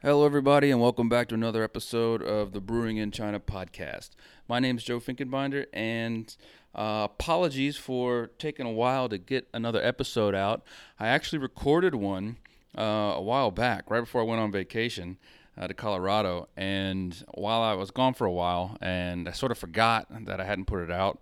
[0.00, 4.10] Hello, everybody, and welcome back to another episode of the Brewing in China podcast.
[4.46, 6.36] My name is Joe Finkenbinder, and
[6.72, 10.62] uh, apologies for taking a while to get another episode out.
[11.00, 12.36] I actually recorded one
[12.78, 15.18] uh, a while back, right before I went on vacation
[15.60, 19.58] uh, to Colorado, and while I was gone for a while, and I sort of
[19.58, 21.20] forgot that I hadn't put it out,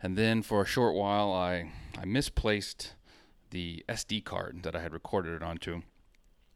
[0.00, 2.94] and then for a short while, I I misplaced
[3.50, 5.82] the SD card that I had recorded it onto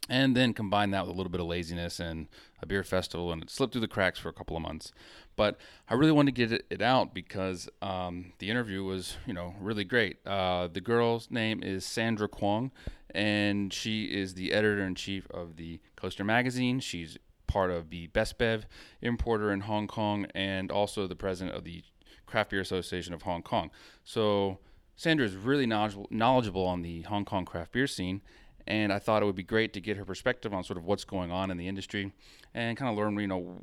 [0.09, 2.29] and then combine that with a little bit of laziness and
[2.62, 4.93] a beer festival, and it slipped through the cracks for a couple of months.
[5.35, 5.58] But
[5.89, 9.85] I really wanted to get it, out because um, the interview was, you know, really
[9.85, 10.18] great.
[10.27, 12.71] Uh, the girl's name is Sandra Kwong,
[13.14, 16.80] and she is the editor in chief of the Coaster magazine.
[16.80, 18.66] She's part of the Best Bev
[19.02, 21.82] importer in Hong Kong, and also the president of the
[22.27, 23.71] Craft Beer Association of Hong Kong.
[24.04, 24.58] So
[24.96, 28.22] Sandra is really knowledgeable on the Hong Kong craft beer scene
[28.66, 31.04] and I thought it would be great to get her perspective on sort of what's
[31.04, 32.12] going on in the industry
[32.55, 33.61] and kind of learn, you know,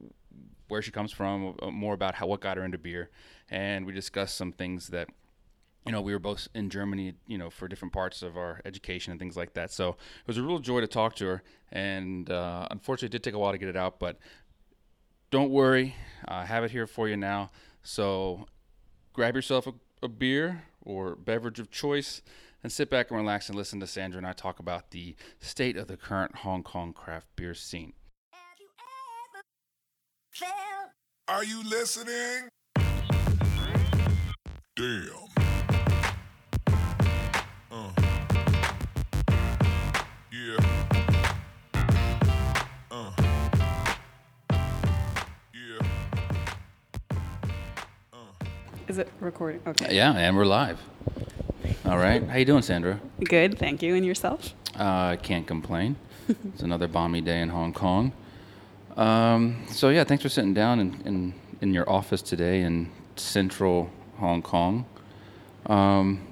[0.67, 3.09] where she comes from, uh, more about how what got her into beer,
[3.49, 5.09] and we discussed some things that.
[5.85, 9.11] You know, we were both in Germany, you know, for different parts of our education
[9.11, 9.69] and things like that.
[9.69, 11.43] So it was a real joy to talk to her.
[11.73, 14.17] And uh, unfortunately, it did take a while to get it out, but
[15.29, 15.95] don't worry.
[16.25, 17.51] I have it here for you now.
[17.81, 18.47] So
[19.11, 22.21] grab yourself a, a beer or beverage of choice
[22.63, 25.77] and sit back and relax and listen to Sandra and I talk about the state
[25.77, 27.93] of the current Hong Kong craft beer scene.
[31.27, 32.49] Are you listening?
[34.75, 35.09] Damn.
[37.71, 37.91] Uh.
[40.31, 40.57] Yeah.
[42.91, 43.11] Uh.
[45.53, 45.87] Yeah.
[48.11, 48.17] Uh.
[48.87, 49.61] Is it recording?
[49.67, 49.95] Okay.
[49.95, 50.79] Yeah, and we're live.
[51.85, 52.25] All right.
[52.29, 52.97] How you doing, Sandra?
[53.25, 53.95] Good, thank you.
[53.95, 54.53] And yourself?
[54.77, 55.97] I uh, can't complain.
[56.29, 58.13] it's another balmy day in Hong Kong.
[58.95, 63.89] Um, so yeah, thanks for sitting down in, in, in your office today in central
[64.17, 64.85] Hong Kong.
[65.65, 66.25] Um,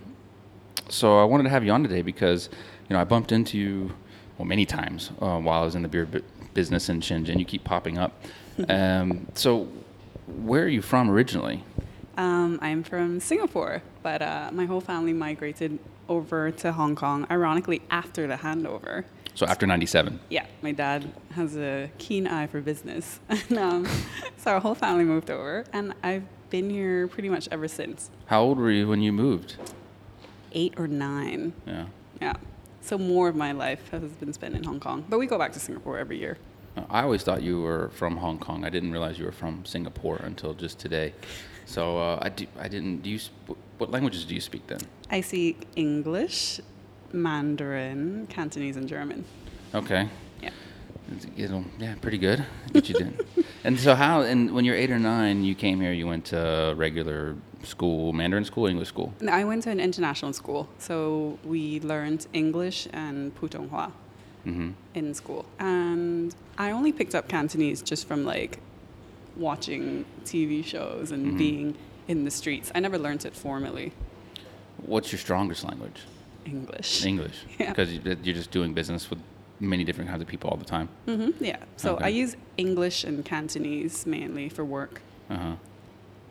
[0.87, 2.49] so I wanted to have you on today because
[2.89, 3.93] you know I bumped into you
[4.37, 6.23] well many times uh, while I was in the beer bu-
[6.53, 7.37] business in Shenzhen.
[7.37, 8.13] You keep popping up.
[8.69, 9.67] um, so
[10.27, 11.63] where are you from originally?
[12.17, 15.79] Um, I'm from Singapore, but uh, my whole family migrated
[16.09, 19.05] over to Hong Kong, ironically, after the handover.
[19.33, 20.19] So after '97.
[20.29, 23.19] Yeah, my dad has a keen eye for business.
[23.29, 23.87] and, um,
[24.37, 28.09] so our whole family moved over, and I've been here pretty much ever since.
[28.25, 29.55] How old were you when you moved?
[30.51, 31.53] Eight or nine.
[31.65, 31.85] Yeah.
[32.19, 32.33] Yeah.
[32.81, 35.53] So more of my life has been spent in Hong Kong, but we go back
[35.53, 36.37] to Singapore every year.
[36.89, 38.63] I always thought you were from Hong Kong.
[38.63, 41.13] I didn't realize you were from Singapore until just today.
[41.65, 43.03] So uh, I, do, I didn't.
[43.03, 43.19] Do you?
[43.77, 44.79] What languages do you speak then?
[45.09, 46.59] I speak English,
[47.11, 49.25] Mandarin, Cantonese, and German.
[49.73, 50.07] Okay.
[50.41, 50.51] Yeah.
[51.37, 52.45] Know, yeah, pretty good.
[52.71, 53.25] Get you did.
[53.63, 54.21] and so how?
[54.21, 55.91] And when you're eight or nine, you came here.
[55.91, 59.13] You went to regular school, Mandarin school, English school.
[59.21, 63.91] No, I went to an international school, so we learned English and Putonghua
[64.43, 65.45] hmm in school.
[65.59, 68.59] And I only picked up Cantonese just from like
[69.35, 71.37] watching TV shows and Mhm.
[71.37, 71.75] being
[72.07, 72.71] in the streets.
[72.75, 73.93] I never learned it formally.
[74.85, 76.01] What's your strongest language?
[76.45, 77.05] English.
[77.05, 77.37] English.
[77.59, 77.69] Yeah.
[77.69, 79.19] Because you, you're just doing business with
[79.59, 80.89] many different kinds of people all the time.
[81.07, 81.43] Mm-hmm.
[81.43, 81.57] yeah.
[81.77, 82.05] So Okay.
[82.05, 85.01] I use English and Cantonese mainly for work.
[85.29, 85.55] Uh huh.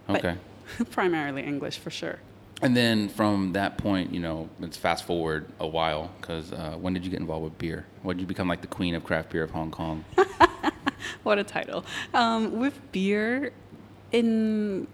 [0.07, 0.37] But- Okay.
[0.91, 2.19] Primarily English for sure.
[2.63, 6.93] And then from that point, you know, let's fast forward a while because uh, when
[6.93, 7.87] did you get involved with beer?
[8.03, 10.05] When did you become like the queen of craft beer of Hong Kong?
[11.23, 11.85] what a title.
[12.15, 13.53] Um, with beer,
[14.13, 14.87] in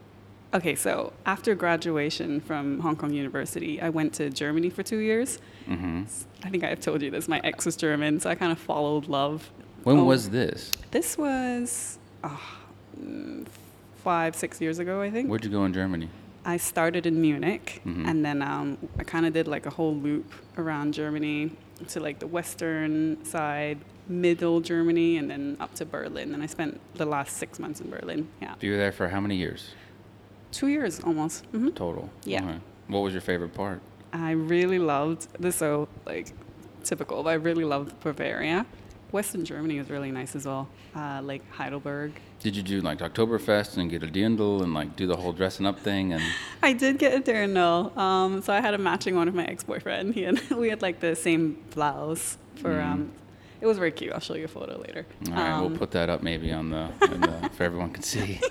[0.55, 5.39] okay, so after graduation from Hong Kong University, I went to Germany for two years.
[5.67, 6.05] hmm
[6.45, 7.27] I think I've told you this.
[7.29, 9.51] My ex was German, so I kind of followed love.
[9.83, 10.73] When Oh, was this?
[10.91, 11.19] this?
[11.19, 11.99] Was
[13.01, 13.47] mm,
[14.05, 15.29] five, six years ago, I think.
[15.29, 16.09] Where'd you go in Germany?
[16.45, 18.07] I started in Munich, Mhm.
[18.07, 21.51] and then um, I kind of did like a whole loop around Germany
[21.89, 23.79] to like the western side,
[24.09, 26.35] middle Germany, and then up to Berlin.
[26.35, 28.29] And I spent the last six months in Berlin.
[28.41, 29.71] Yeah, You were there for how many years
[30.53, 31.45] two years almost.
[31.47, 32.09] hmm total?
[32.25, 32.43] Yeah.
[32.45, 32.59] Okay.
[32.89, 33.81] What was your favorite part?
[34.13, 35.57] I really loved this.
[35.57, 36.33] So like
[36.85, 38.65] typical, but I really loved Bavaria.
[39.13, 42.13] Western Germany was really nice as well, uh, like Heidelberg.
[42.41, 45.67] Did you do like Oktoberfest and get a dirndl and like do the whole dressing
[45.67, 46.13] up thing?
[46.13, 46.23] And
[46.63, 47.97] I did get a dirndl.
[47.97, 50.15] Um, so I had a matching one with my ex-boyfriend.
[50.15, 52.85] He and we had like the same blouse for Mhm.
[52.93, 53.13] um,
[53.61, 54.13] it was very cute.
[54.13, 55.07] I'll show you a photo later.
[55.29, 58.41] All right, Um, we'll put that up maybe on the, the for everyone can see.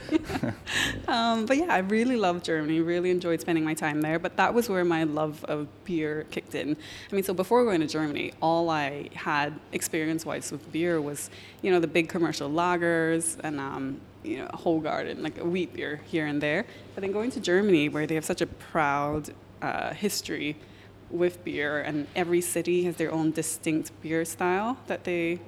[1.07, 2.79] Um, but yeah, I really loved Germany.
[2.79, 4.19] Really enjoyed spending my time there.
[4.19, 6.75] But that was where my love of beer kicked in.
[7.11, 11.29] I mean, so before going to Germany, all I had experience-wise with beer was,
[11.61, 16.01] you know, the big commercial lagers and um, you know, Hoegaarden, like a wheat beer
[16.05, 16.65] here and there.
[16.95, 19.29] But then going to Germany, where they have such a proud
[19.61, 20.57] uh, history
[21.15, 25.39] with beer, and every city has their own distinct beer style that they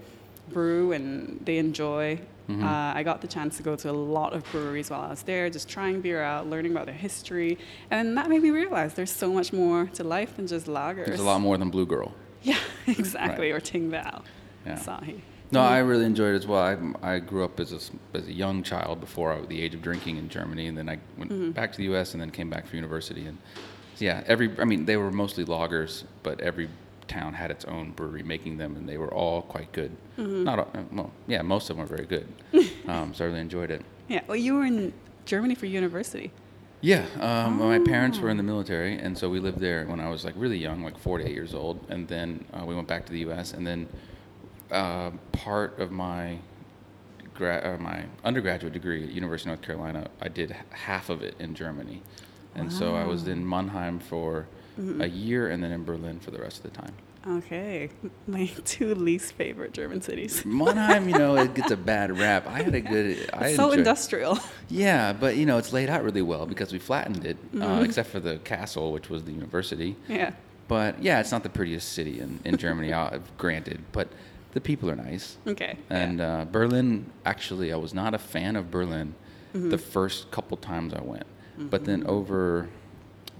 [0.49, 2.19] brew and they enjoy.
[2.49, 2.63] Mm-hmm.
[2.63, 5.23] Uh, I got the chance to go to a lot of breweries while I was
[5.23, 7.57] there, just trying beer out, learning about their history,
[7.91, 11.07] and that made me realize there's so much more to life than just lagers.
[11.07, 12.13] There's a lot more than Blue Girl.
[12.43, 13.57] Yeah, exactly, Right.
[13.57, 14.21] or Tingval,
[14.65, 14.75] Yeah.
[14.77, 15.19] Asahi.
[15.51, 16.61] No, I really enjoyed it as well.
[17.03, 17.79] I, I grew up as a,
[18.17, 20.99] as a young child before I, the age of drinking in Germany, and then I
[21.17, 21.51] went Mm-hmm.
[21.51, 22.13] back to the U.S.
[22.13, 23.25] and then came back for university.
[23.25, 23.37] And
[23.99, 26.69] yeah, every I mean they were mostly lagers, but every
[27.07, 29.91] town had its own brewery making them, and they were all quite good.
[30.17, 30.43] Mm-hmm.
[30.43, 32.27] Not all, well, yeah, most of them were very good.
[32.87, 33.81] um, so I really enjoyed it.
[34.09, 34.93] Yeah, well, you were in
[35.25, 36.31] Germany for university.
[36.81, 38.23] Yeah, um, my parents Oh.
[38.23, 40.83] were in the military, and so we lived there when I was like really young,
[40.83, 43.53] like four to eight years old, and then uh, we went back to the U.S.
[43.53, 43.87] and then
[44.71, 46.37] uh, part of my
[47.33, 51.21] gra- uh, my undergraduate degree at University of North Carolina, I did h- half of
[51.23, 52.03] it in Germany,
[52.57, 54.47] and so I was in Mannheim for
[54.99, 56.93] a year, and then in Berlin for the rest of the time.
[57.27, 57.89] Okay,
[58.27, 60.45] my two least favorite German cities.
[60.61, 62.47] Mannheim, you know, it gets a bad rap.
[62.47, 63.29] I had a good.
[63.33, 64.39] I so enjoyed- industrial.
[64.69, 67.61] Yeah, but you know, it's laid out really well because we flattened it, Mm-hmm.
[67.63, 69.95] uh, except for the castle, which was the university.
[70.07, 70.31] yeah.
[70.67, 74.09] But yeah, it's not the prettiest city in, in Germany, uh, granted, but
[74.51, 75.37] the people are nice.
[75.47, 75.77] Okay.
[75.89, 76.39] And yeah.
[76.41, 79.15] uh, Berlin, actually, I was not a fan of Berlin
[79.53, 79.69] Mm-hmm.
[79.69, 81.25] the first couple times I went.
[81.57, 82.69] But then over,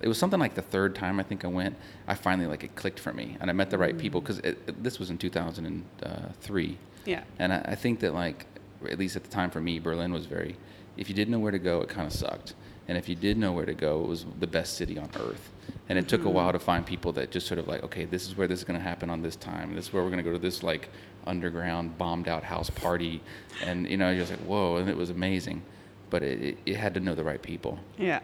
[0.01, 1.75] it was something like the third time I think I went,
[2.07, 3.37] I finally, like, it clicked for me.
[3.39, 3.99] And I met the right mm.
[3.99, 4.41] people because
[4.79, 6.77] this was in 2003.
[7.05, 7.23] yeah.
[7.39, 8.45] And I, I think that, like,
[8.89, 10.55] at least at the time for me, Berlin was very,
[10.97, 12.53] if you didn't know where to go, it kind of sucked.
[12.87, 15.49] And if you did know where to go, it was the best city on earth.
[15.89, 16.33] And it took a mm-hmm.
[16.33, 18.65] while to find people that just sort of like, okay, this is where this is
[18.65, 19.75] going to happen on this time.
[19.75, 20.89] This is where we're going to go to this, like,
[21.25, 23.21] underground, bombed out house party.
[23.63, 24.77] And, you know, you're just like, whoa.
[24.77, 25.63] And it was amazing.
[26.09, 27.79] But it, it, it had to know the right people.
[27.97, 28.19] Yeah.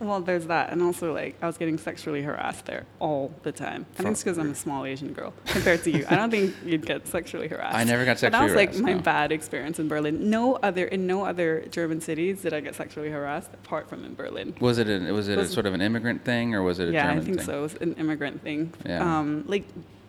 [0.00, 3.86] Well, there's that, and also like I was getting sexually harassed there all the time.
[3.94, 6.04] I think it's because I'm a small Asian girl compared to you.
[6.08, 7.76] I don't think you'd get sexually harassed.
[7.76, 8.98] I never got sexually But that was like my no.
[9.00, 10.28] bad experience in Berlin.
[10.28, 14.16] No other in no other German cities did I get sexually harassed apart from in
[14.16, 14.54] Berlin.
[14.60, 16.92] Was it, a, was it a sort of an immigrant thing or was it a
[16.92, 16.94] German?
[16.94, 17.46] yeah, German I think thing?
[17.46, 17.58] so.
[17.60, 18.72] It was an immigrant thing.
[18.84, 19.18] Yeah.
[19.18, 19.64] Um, like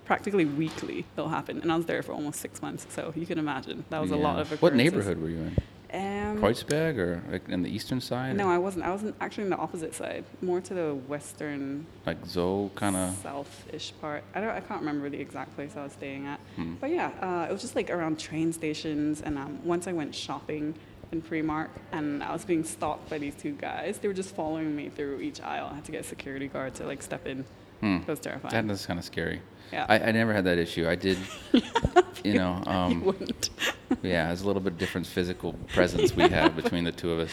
[0.05, 3.37] practically weekly it'll happen, and I was there for almost six months, so you can
[3.37, 4.53] imagine that was a lot Yeah.
[4.53, 4.61] of.
[4.63, 5.57] What neighborhood were you in?
[5.93, 8.35] Um, Kreuzberg or like in the eastern side?
[8.35, 8.85] no, or I wasn't.
[8.85, 13.15] I was actually in the opposite side, more to the western like Zoo kind of.
[13.17, 14.23] south-ish part.
[14.33, 14.49] I don't.
[14.49, 16.39] I can't remember the exact place I was staying at.
[16.55, 16.75] Hmm.
[16.75, 19.21] But yeah, uh, it was just like around train stations.
[19.21, 20.75] And um, once I went shopping
[21.11, 23.99] in Primark, and I was being stalked by these two guys.
[23.99, 25.69] They were just following me through each aisle.
[25.71, 27.45] I had to get a security guard to like step in.
[27.85, 27.97] Hmm.
[28.01, 28.67] It was terrifying.
[28.67, 29.41] That is kind of scary.
[29.71, 29.85] Yeah.
[29.87, 30.87] I, I never had that issue.
[30.89, 31.19] I did,
[32.23, 33.51] you know, you um, wouldn't.
[34.01, 37.19] yeah, there's a little bit of different physical presence we have between the two of
[37.19, 37.31] us.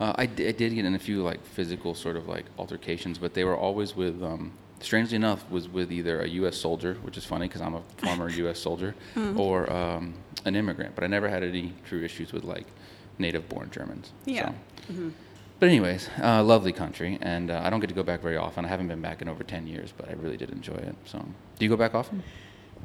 [0.00, 3.44] Uh, I, did get in a few like physical sort of like altercations, but they
[3.44, 4.50] were always with, um,
[4.80, 6.56] strangely enough, was with either a U.S.
[6.56, 8.58] soldier, which is funny because I'm a former U.S.
[8.58, 9.38] soldier, Hmm.
[9.38, 10.96] or um, an immigrant.
[10.96, 12.66] But I never had any true issues with like
[13.18, 14.12] native-born Germans.
[14.24, 14.52] Yeah.
[14.88, 15.12] So.
[15.58, 18.64] But anyways, uh, lovely country, and uh, I don't get to go back very often.
[18.64, 20.94] I haven't been back in over ten years, but I really did enjoy it.
[21.06, 21.18] So,
[21.58, 22.22] do you go back often?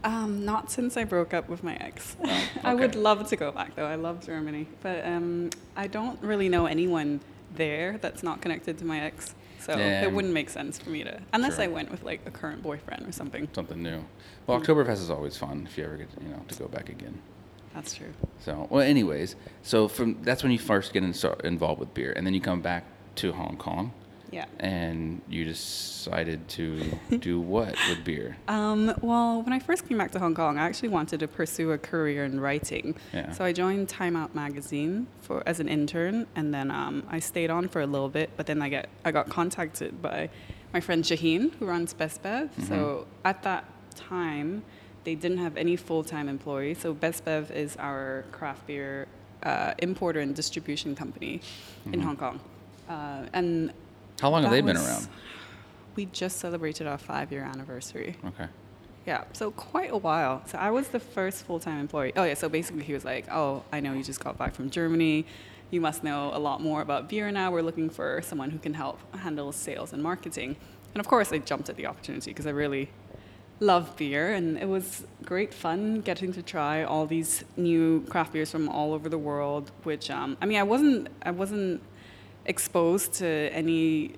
[0.03, 2.15] Um, not since I broke up with my ex.
[2.23, 3.85] Oh, I would love to go back though.
[3.85, 7.19] I love Germany, but um, I don't really know anyone
[7.53, 9.36] there that's not connected to my ex.
[9.60, 10.01] So Yeah.
[10.03, 11.65] it wouldn't make sense for me to, unless Sure.
[11.65, 13.48] I went with like a current boyfriend or something.
[13.53, 14.05] Something new.
[14.48, 17.22] Well, Oktoberfest is always fun if you ever get you know to go back again.
[17.73, 18.11] That's true.
[18.39, 22.13] So, well, anyways, so from that's when you first get in, start, involved with beer,
[22.15, 22.83] and then you come back
[23.15, 23.93] to Hong Kong,
[24.31, 24.45] Yeah.
[24.59, 26.81] and you decided to
[27.19, 28.37] do what with beer?
[28.47, 31.71] Um, well, when I first came back to Hong Kong, I actually wanted to pursue
[31.71, 32.95] a career in writing.
[33.13, 33.31] Yeah.
[33.31, 37.49] So I joined Time Out magazine for as an intern, and then um, I stayed
[37.49, 38.29] on for a little bit.
[38.37, 40.29] But then I get I got contacted by
[40.73, 42.49] my friend Shaheen, who runs Best Bev.
[42.67, 44.63] So at that time,
[45.03, 46.79] they didn't have any full time employees.
[46.79, 49.08] So Best Bev is our craft beer
[49.43, 51.41] uh, importer and distribution company
[51.91, 52.39] in Hong Kong.
[52.89, 53.72] Uh, and
[54.20, 55.08] How long have they been was- around?
[55.96, 58.15] We just celebrated our five year anniversary.
[58.25, 58.48] Okay.
[59.05, 60.43] Yeah, so quite a while.
[60.46, 62.13] So I was the first full time employee.
[62.15, 64.70] Oh, yeah, so basically he was like, Oh, I know you just got back from
[64.70, 65.25] Germany.
[65.72, 67.51] You must know a lot more about beer now.
[67.51, 70.55] We're looking for someone who can help handle sales and marketing.
[70.93, 72.89] And of course, I jumped at the opportunity because I really
[73.62, 78.51] love beer, and it was great fun getting to try all these new craft beers
[78.51, 79.72] from all over the world.
[79.84, 81.80] Which um, I mean, I wasn't I wasn't
[82.46, 84.15] exposed to any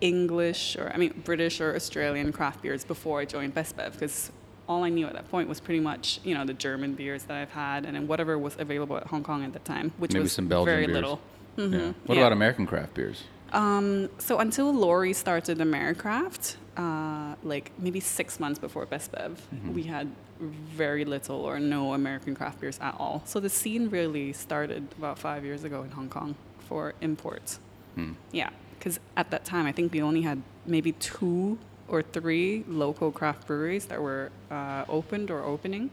[0.00, 4.30] English or I mean British or Australian craft beers before I joined Best Bev because
[4.68, 7.36] all I knew at that point was pretty much you know the German beers that
[7.36, 10.22] I've had and then whatever was available at Hong Kong at the time, which Maybe
[10.24, 10.94] was very beers.
[10.94, 11.20] little.
[11.56, 11.92] Mhm, Yeah.
[12.06, 12.22] What yeah.
[12.22, 13.24] about American craft beers?
[13.52, 19.74] Um, so until Lori started Americraft, uh, like maybe six months before Best Bev, Mm-hmm.
[19.74, 20.08] we had
[20.40, 23.22] very little or no American craft beers at all.
[23.24, 26.36] So the scene really started about five years ago in Hong Kong
[26.68, 27.58] for imports.
[27.96, 28.12] Hmm.
[28.30, 33.10] Yeah, because at that time I think we only had maybe two or three local
[33.10, 35.90] craft breweries that were uh, opened or opening.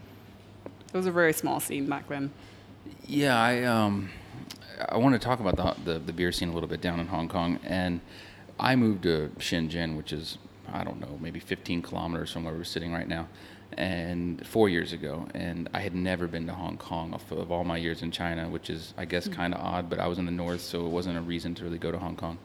[0.94, 2.32] It was a very small scene back then.
[3.08, 4.10] Yeah, I um,
[4.90, 7.08] I want to talk about the, the the beer scene a little bit down in
[7.08, 8.02] Hong Kong, and
[8.60, 10.38] I moved to Shenzhen, which is
[10.72, 13.28] I don't know, maybe 15 kilometers from where we're sitting right now,
[13.74, 17.64] and four years ago, and I had never been to Hong Kong of, of all
[17.64, 19.34] my years in China, which is I guess hmm.
[19.34, 21.64] kind of odd, but I was in the north, so it wasn't a reason to
[21.64, 22.38] really go to Hong Kong,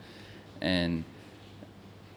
[0.60, 1.04] and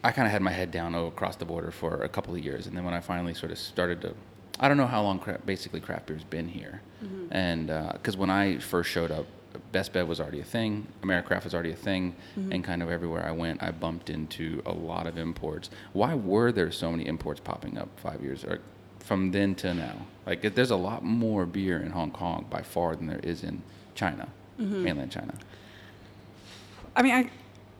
[0.02, 2.44] I kind of had my head down oh, across the border for a couple of
[2.44, 4.14] years, and then when I finally sort of started to,
[4.60, 7.26] I don't know how long cra- basically craft beer's been here, mm-hmm.
[7.30, 9.26] and uh, because when I first showed up,
[9.74, 12.52] Best Bev was already a thing, Americraft was already a thing, mm-hmm.
[12.52, 15.68] and kind of everywhere I went, I bumped into a lot of imports.
[15.92, 18.60] Why were there so many imports popping up five years or
[19.00, 20.06] from then to now?
[20.26, 23.42] Like, it- there's a lot more beer in Hong Kong by far than there is
[23.42, 23.62] in
[23.96, 24.28] China,
[24.60, 24.84] mm-hmm.
[24.84, 25.34] mainland China.
[26.94, 27.30] I mean, I,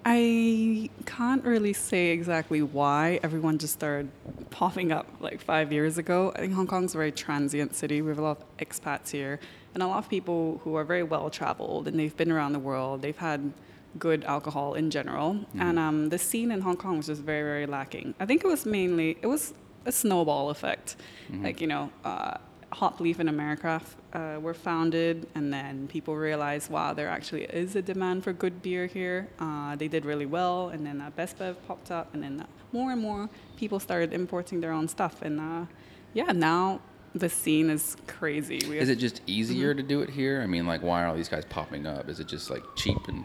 [0.04, 4.10] I can't really say exactly why everyone just started
[4.50, 6.32] popping up like five years ago.
[6.34, 8.02] I think Hong Kong's a very transient city.
[8.02, 9.38] We have a lot of expats here,
[9.74, 12.58] and a lot of people who are very well traveled and they've been around the
[12.58, 13.02] world.
[13.02, 13.52] They've had
[13.98, 17.66] good alcohol in general, and um, the scene in Hong Kong was just very, very
[17.66, 18.14] lacking.
[18.18, 19.54] I think it was mainly it was
[19.86, 20.96] a snowball effect,
[21.42, 21.90] like you know.
[22.04, 22.38] Uh,
[22.72, 27.76] Hop Leaf and Americraft uh, were founded, and then people realized, wow, there actually is
[27.76, 29.28] a demand for good beer here.
[29.38, 32.90] Uh, they did really well, and then uh, Best Bev popped up, and then more
[32.90, 35.66] and more people started importing their own stuff, and uh,
[36.14, 36.80] yeah, now
[37.14, 38.60] the scene is crazy.
[38.68, 40.40] We Is have- it just easier to do it here?
[40.42, 42.08] I mean, like, why are all these guys popping up?
[42.08, 43.24] Is it just like cheap and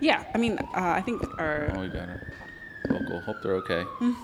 [0.00, 2.32] Yeah, I mean, uh, I think our oh, we got her
[2.88, 3.20] local?
[3.20, 3.84] Hope they're okay.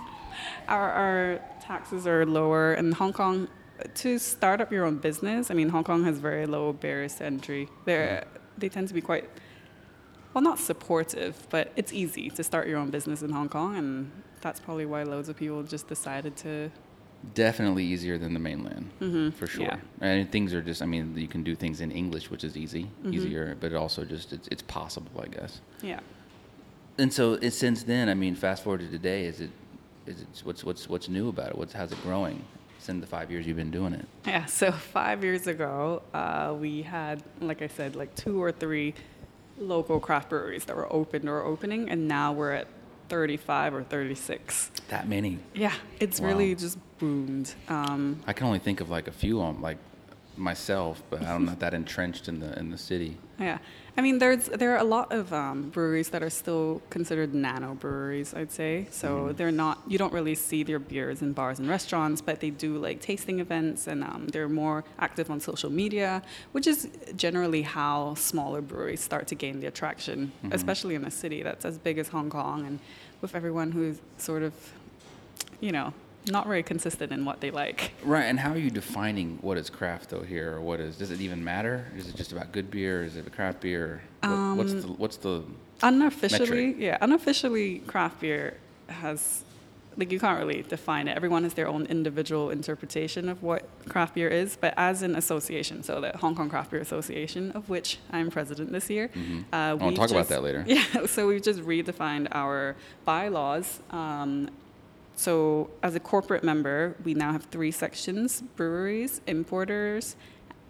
[0.68, 3.48] our, our taxes are lower in Hong Kong.
[3.96, 7.24] To start up your own business, I mean, Hong Kong has very low barriers to
[7.24, 7.68] entry.
[7.84, 8.22] They
[8.56, 9.28] they tend to be quite
[10.32, 14.10] well, not supportive, but it's easy to start your own business in Hong Kong, and
[14.40, 16.70] that's probably why loads of people just decided to.
[17.32, 18.90] Definitely easier than the mainland,
[19.34, 19.64] for sure.
[19.64, 19.78] yeah.
[20.00, 22.90] And things are just, I mean, you can do things in English, which is easy,
[23.08, 25.60] easier, but it also just it's, it's possible, I guess.
[25.82, 26.00] Yeah.
[26.98, 29.50] And so it, since then, I mean, fast forward to today, is it
[30.06, 31.58] is it what's what's what's new about it?
[31.58, 32.44] What's how's it growing?
[32.78, 34.06] Since the five years you've been doing it.
[34.26, 38.92] Yeah, so five years ago, uh, we had, like I said, like two or three
[39.58, 42.68] local craft breweries that were open or opening, and now we're at
[43.08, 44.70] 35 or 36.
[44.88, 45.38] That many.
[45.54, 46.28] Yeah, it's Wow.
[46.28, 47.54] really just boomed.
[47.68, 49.78] Um, I can only think of like a few on like
[50.36, 53.16] myself, but I'm not that entrenched in the in the city.
[53.38, 53.58] yeah,
[53.96, 57.74] I mean, there's there are a lot of um, breweries that are still considered nano
[57.74, 58.34] breweries.
[58.34, 59.32] I'd say so.
[59.32, 59.82] They're not.
[59.86, 63.40] You don't really see their beers in bars and restaurants, but they do like tasting
[63.40, 66.22] events, and um, they're more active on social media,
[66.52, 71.42] which is generally how smaller breweries start to gain the attraction, especially in a city
[71.42, 72.78] that's as big as Hong Kong, and
[73.20, 74.52] with everyone who's sort of,
[75.60, 75.94] you know,
[76.26, 77.92] not very consistent in what they like.
[78.02, 80.96] Right, and how are you defining what is craft though here, or what is?
[80.96, 81.86] Does it even matter?
[81.96, 83.04] Is it just about good beer?
[83.04, 84.02] Is it a craft beer?
[84.20, 85.44] What, what's the what's the?
[85.82, 86.76] Unofficially, metric.
[86.78, 88.56] yeah, unofficially, craft beer
[88.88, 89.44] has
[89.96, 91.16] like you can't really define it.
[91.16, 95.82] Everyone has their own individual interpretation of what craft beer is, but as an association,
[95.82, 99.10] so the Hong Kong Craft Beer Association, of which I'm president this year,
[99.52, 100.64] uh, I wanna we've talk about that later.
[100.74, 103.80] Yeah, so we've just redefined our bylaws.
[103.90, 104.50] Um,
[105.16, 110.16] so as a corporate member, we now have three sections: breweries, importers,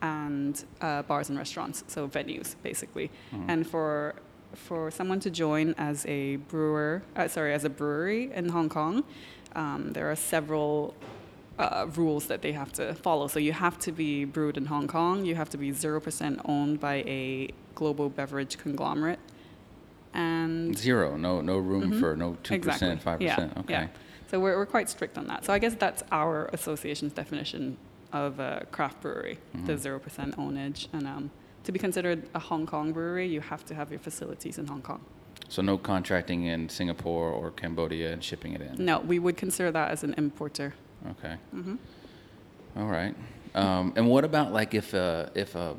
[0.02, 1.84] and uh, bars and restaurants.
[1.86, 3.10] So venues, basically.
[3.48, 4.14] And for
[4.54, 9.02] for someone to join as a brewer, uh, sorry, as a brewery in Hong Kong,
[9.56, 10.94] um, there are several
[11.58, 13.26] uh, rules that they have to follow.
[13.28, 15.24] So you have to be brewed in Hong Kong.
[15.24, 19.18] You have to be zero percent owned by a global beverage conglomerate,
[20.12, 22.70] and Zero, no, no room for no two Mm-hmm.
[22.70, 23.56] Percent, five percent.
[23.58, 23.72] Okay.
[23.72, 23.88] Yeah.
[24.34, 25.44] So we're, we're quite strict on that.
[25.44, 27.76] So I guess that's our association's definition
[28.12, 29.66] of a craft brewery, Mm-hmm.
[29.66, 30.88] the zero percent ownage.
[30.92, 31.30] And um,
[31.62, 34.82] to be considered a Hong Kong brewery, you have to have your facilities in Hong
[34.82, 35.00] Kong.
[35.48, 38.84] So no contracting in Singapore or Cambodia and shipping it in.
[38.84, 40.74] No, we would consider that as an importer.
[41.12, 41.36] Okay.
[41.54, 41.76] Mm-hmm.
[42.78, 43.14] All right.
[43.54, 45.76] Um, and what about like if uh, if a,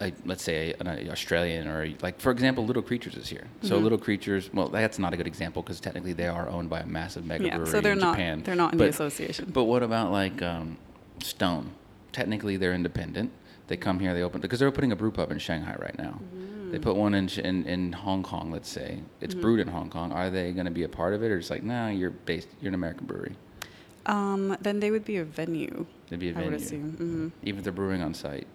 [0.00, 3.46] a let's say an Australian or like for example, Little Creatures is here.
[3.62, 3.82] So Mhm.
[3.82, 6.86] Little Creatures, well, that's not a good example because technically they are owned by a
[6.86, 8.42] massive mega Yeah, brewery so they're in not Japan.
[8.44, 9.50] they're not in the association.
[9.52, 10.76] But what about like um,
[11.22, 11.70] Stone?
[12.12, 13.30] Technically, they're independent.
[13.68, 16.20] They come here, they open because they're putting a brew pub in Shanghai right now.
[16.34, 16.70] Mm.
[16.72, 19.00] They put one in, in in Hong Kong, let's say.
[19.20, 19.40] It's Mm-hmm.
[19.42, 20.12] brewed in Hong Kong.
[20.12, 22.48] Are they going to be a part of it, or it's like, no, you're based,
[22.60, 23.34] you're an American brewery?
[24.06, 25.84] Um, then they would be a venue.
[26.08, 26.90] They'd be a venue, I would assume.
[26.92, 28.46] hmm even if they're brewing on site.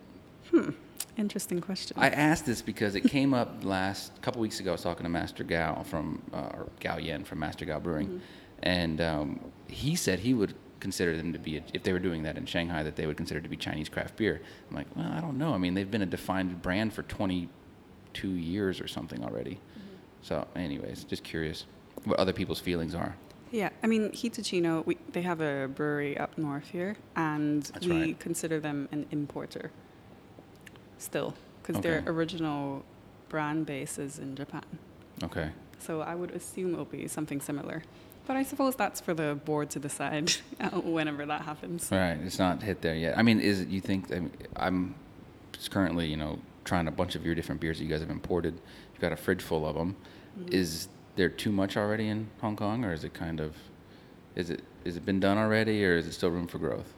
[1.18, 1.98] Interesting question.
[2.00, 4.72] I asked this because it came up last couple weeks ago.
[4.72, 8.08] I was talking to Master Gao from uh, or Gao Yen from Master Gao Brewing,
[8.08, 8.18] Mm-hmm.
[8.63, 12.24] and um, he said he would consider them to be a, if they were doing
[12.24, 14.41] that in Shanghai that they would consider to be Chinese craft beer.
[14.70, 15.53] I'm like, well, I don't know.
[15.53, 19.56] I mean, they've been a defined brand for 22 years or something already.
[19.56, 19.96] Mm-hmm.
[20.24, 21.65] So, anyways, just curious
[22.06, 23.15] what other people's feelings are.
[23.51, 28.01] Yeah, I mean, Hitachino, we, they have a brewery up north here, and That's we
[28.01, 28.20] right.
[28.20, 29.72] consider them an importer
[31.01, 32.84] still, because their original
[33.29, 34.63] brand base is in Japan.
[35.24, 35.51] Okay.
[35.79, 37.84] So I would assume it'll be something similar.
[38.27, 40.29] But I suppose that's for the board to decide
[40.84, 41.89] whenever that happens.
[41.91, 43.17] Right, it's not hit there yet.
[43.17, 44.96] I mean, is it, you think I mean, I'm
[45.70, 48.53] currently, you know, trying a bunch of your different beers that you guys have imported.
[48.93, 49.96] You've got a fridge full of them.
[50.39, 50.53] Mm-hmm.
[50.53, 53.55] Is there too much already in Hong Kong, or is it kind of,
[54.36, 56.93] is it is it been done already, or is it still room for growth?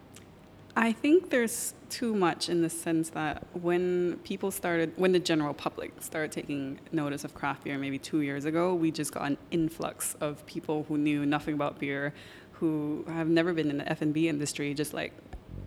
[0.76, 5.54] I think there's too much in the sense that when people started, when the general
[5.54, 9.38] public started taking notice of craft beer maybe two years ago, we just got an
[9.52, 12.14] influx of people who knew nothing about beer,
[12.54, 15.14] who have never been in the F&B industry, just like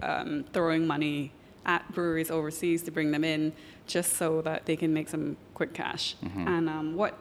[0.03, 1.33] um, throwing money
[1.65, 3.53] at breweries overseas to bring them in
[3.87, 6.17] just so that they can make some quick cash.
[6.49, 7.17] And um, what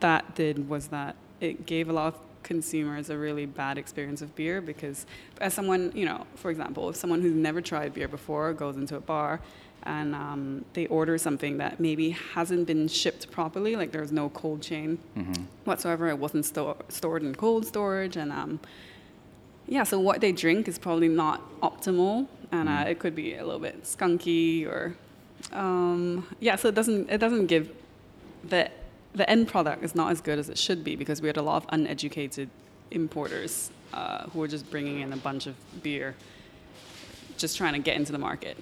[0.00, 4.34] that did was that it gave a lot of consumers a really bad experience of
[4.34, 5.06] beer because
[5.40, 8.96] as someone you know for example if someone who's never tried beer before goes into
[8.96, 9.40] a bar
[9.84, 14.60] and um, they order something that maybe hasn't been shipped properly like there's no cold
[14.62, 14.98] chain
[15.64, 18.58] whatsoever it wasn't sto- stored in cold storage and um,
[19.66, 23.44] yeah so what they drink is probably not optimal and uh, it could be a
[23.44, 24.94] little bit skunky or
[25.52, 27.70] um, yeah so it doesn't it doesn't give
[28.44, 28.70] the
[29.18, 31.42] the end product is not as good as it should be because we had a
[31.42, 32.48] lot of uneducated
[32.90, 36.14] importers uh, who were just bringing in a bunch of beer,
[37.36, 38.56] just trying to get into the market.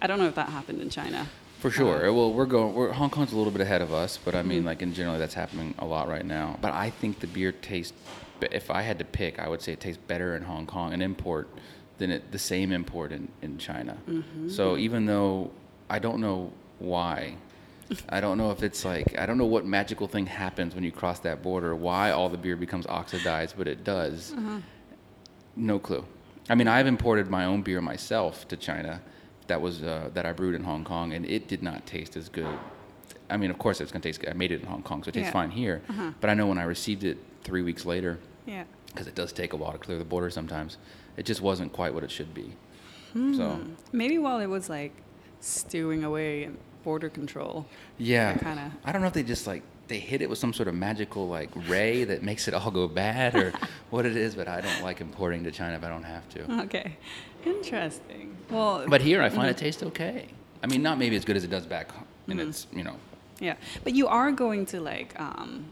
[0.00, 1.26] I don't know if that happened in China.
[1.60, 2.12] For sure.
[2.12, 2.74] well, we're going.
[2.74, 4.48] We're, Hong Kong's a little bit ahead of us, but I Mm-hmm.
[4.48, 6.58] mean, like in general, that's happening a lot right now.
[6.60, 7.92] But I think the beer tastes.
[8.40, 11.00] If I had to pick, I would say it tastes better in Hong Kong, an
[11.00, 11.48] import,
[11.98, 13.96] than it, the same import in in China.
[14.08, 14.48] Mm-hmm.
[14.48, 15.52] So even though
[15.88, 17.36] I don't know why,
[18.08, 20.92] I don't know if it's like I don't know what magical thing happens when you
[20.92, 21.74] cross that border.
[21.74, 24.32] Why all the beer becomes oxidized, but it does.
[24.36, 24.58] Uh-huh.
[25.56, 26.04] No clue.
[26.48, 29.00] I mean, I've imported my own beer myself to China
[29.46, 32.28] that was uh, that I brewed in Hong Kong, and it did not taste as
[32.28, 32.58] good.
[33.30, 34.30] I mean, of course, it's going to taste good.
[34.30, 35.32] I made it in Hong Kong, so it tastes Yeah.
[35.32, 35.82] fine here.
[36.20, 38.64] But I know when I received it three weeks later, Yeah.
[38.86, 40.76] because it does take a while to clear the border sometimes,
[41.16, 42.52] it just wasn't quite what it should be.
[43.12, 43.34] Hmm.
[43.34, 43.60] So,
[43.92, 44.92] Maybe while it was like
[45.40, 46.50] stewing away
[46.82, 47.66] border control.
[47.98, 50.68] yeah, kinda- I don't know if they just like they hit it with some sort
[50.68, 53.52] of magical like ray that makes it all go bad or
[53.90, 56.60] what it is, but I don't like importing to China if I don't have to.
[56.62, 56.96] Okay.
[57.44, 58.36] Interesting.
[58.50, 60.26] Well, But here, I find it tastes okay.
[60.62, 61.88] I mean, not maybe as good as it does back
[62.28, 62.96] in its, you know,
[63.40, 65.64] Yeah, but you are going to like um,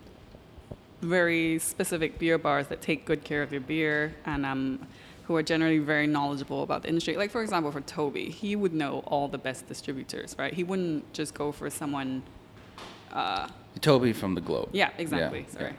[1.00, 4.86] very specific beer bars that take good care of your beer and um,
[5.30, 7.16] who are generally very knowledgeable about the industry.
[7.16, 10.52] Like for example, for Toby, he would know all the best distributors, right?
[10.52, 12.24] He wouldn't just go for someone.
[13.12, 13.46] Uh,
[13.80, 14.70] Toby from the Globe.
[14.72, 15.46] yeah, exactly.
[15.46, 15.54] yeah.
[15.56, 15.72] Sorry,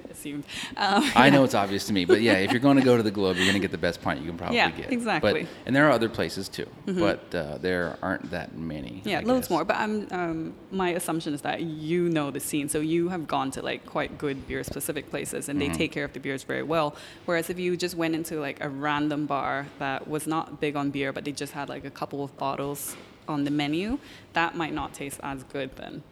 [0.10, 0.44] assumed.
[0.76, 3.02] Um, I know it's obvious to me, but yeah, if you're going to go to
[3.02, 4.92] the Globe, you're going to get the best pint you can probably Yeah, get.
[4.92, 5.32] exactly.
[5.32, 5.44] Mm-hmm.
[5.44, 9.02] But, and there are other places too, but uh, there aren't that many.
[9.04, 9.50] Yeah, I loads guess.
[9.50, 9.64] more.
[9.64, 13.50] But I'm, um, my assumption is that you know the scene, so you have gone
[13.52, 15.72] to like quite good beer specific places, and Mm-hmm.
[15.72, 16.94] they take care of the beers very well.
[17.26, 20.90] Whereas if you just went into like a random bar that was not big on
[20.90, 22.96] beer, but they just had like a couple of bottles
[23.28, 23.98] on the menu,
[24.34, 26.02] that might not taste as good then.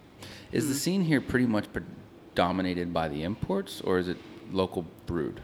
[0.51, 0.69] Is Mm.
[0.69, 1.83] the scene here pretty much pre-
[2.35, 4.17] dominated by the imports, or is it
[4.53, 5.41] local brewed?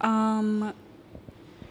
[0.00, 0.72] Um,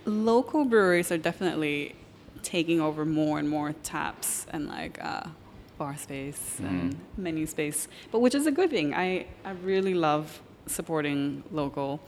[0.05, 1.95] local breweries are definitely
[2.43, 5.23] taking over more and more taps and like uh,
[5.77, 8.93] bar space and menu space, but which is a good thing.
[8.93, 11.99] I, I really love supporting local,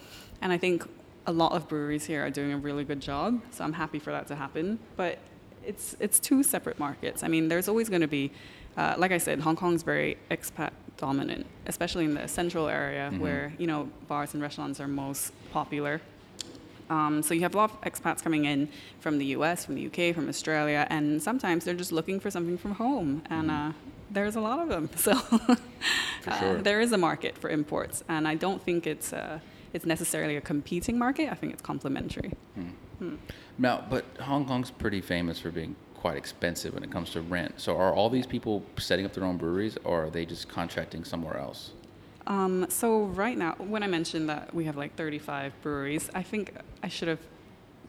[0.42, 0.88] and I think
[1.28, 3.42] a lot of breweries here are doing a really good job.
[3.52, 4.80] So I'm happy for that to happen.
[4.96, 5.20] But
[5.64, 7.24] it's it's two separate markets.
[7.24, 8.32] I mean, there's always going to be,
[8.78, 13.54] uh, like I said, Hong Kong's very expat dominant, especially in the central area where
[13.58, 16.02] you know bars and restaurants are most popular
[16.90, 18.68] Um, so you have a lot of expats coming in
[19.00, 22.58] from the US, from the UK, from Australia, and sometimes they're just looking for something
[22.58, 23.22] from home.
[23.30, 23.72] And uh,
[24.10, 24.90] there's a lot of them.
[26.26, 26.62] So uh, sure.
[26.62, 28.04] there is a market for imports.
[28.10, 29.40] And I don't think it's, uh,
[29.72, 31.32] it's necessarily a competing market.
[31.32, 32.34] I think it's complementary.
[33.58, 37.60] Now, but Hong Kong's pretty famous for being quite expensive when it comes to rent.
[37.60, 41.04] So are all these people setting up their own breweries, or are they just contracting
[41.04, 41.72] somewhere else?
[42.26, 46.54] Um, so right now, when I mentioned that we have like 35 breweries, I think
[46.82, 47.20] I should have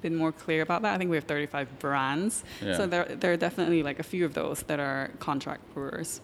[0.03, 0.95] been more clear about that.
[0.95, 2.43] I think we have 35 brands.
[2.61, 2.77] Yeah.
[2.77, 6.21] So there, there are definitely like a few of those that are contract brewers,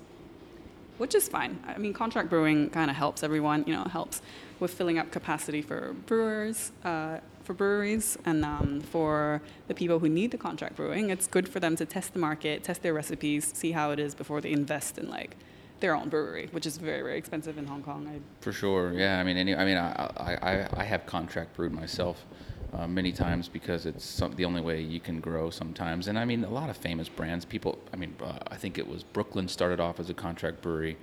[0.99, 1.63] which is fine.
[1.69, 3.63] I mean, contract brewing kind of helps everyone.
[3.67, 4.23] You know, helps
[4.59, 10.09] with filling up capacity for brewers, uh, for breweries, and um, for the people who
[10.09, 11.11] need the contract brewing.
[11.11, 14.15] It's good for them to test the market, test their recipes, see how it is
[14.15, 15.37] before they invest in like
[15.81, 18.07] their own brewery, which is very, very expensive in Hong Kong.
[18.09, 19.21] I For sure, yeah.
[19.21, 22.25] I mean, any, I mean, I, I, I- have contract brewed myself
[22.73, 26.09] uh, many times because it's some, the only way you can grow sometimes.
[26.09, 27.45] And I mean, a lot of famous brands.
[27.45, 30.97] People, I mean, uh, I think it was Brooklyn started off as a contract brewery.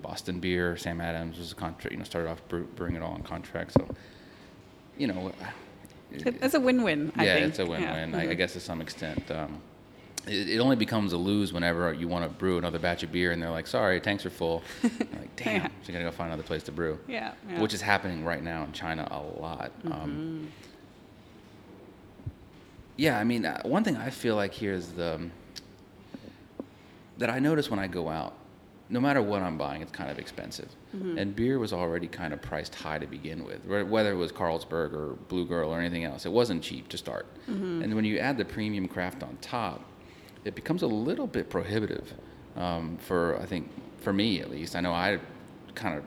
[0.00, 1.92] Boston Beer, Sam Adams was a contract.
[1.92, 2.40] You know, started off
[2.76, 3.72] brewing it all on contract.
[3.72, 3.86] So,
[4.96, 5.32] you know,
[6.12, 7.12] It- It's a win-win.
[7.16, 7.46] I yeah, think.
[7.48, 8.10] it's a win-win.
[8.10, 8.16] Yeah.
[8.18, 8.36] I, I Mhm.
[8.36, 9.30] guess to some extent.
[9.30, 9.60] Um,
[10.26, 13.32] it, it only becomes a lose whenever you want to brew another batch of beer
[13.32, 15.66] and they're like, "Sorry, tanks are full." Like, damn, Yeah.
[15.68, 16.98] so you gotta go find another place to brew.
[17.08, 17.60] Yeah, yeah.
[17.60, 19.70] Which is happening right now in China a lot.
[19.82, 19.92] Mm-hmm.
[19.92, 20.48] Um,
[22.96, 25.32] yeah, I mean, uh, one thing I feel like here is the um,
[27.18, 28.34] that I notice when I go out.
[28.90, 31.18] No matter what I'm buying, it's kind of expensive, Mm-hmm.
[31.18, 33.64] and beer was already kind of priced high to begin with.
[33.64, 37.26] Whether it was Carlsberg or Blue Girl or anything else, it wasn't cheap to start.
[37.48, 37.82] Mm-hmm.
[37.82, 39.84] And when you add the premium craft on top,
[40.44, 42.12] it becomes a little bit prohibitive
[42.56, 44.74] um, for I think for me at least.
[44.74, 45.20] I know I
[45.76, 46.04] kind of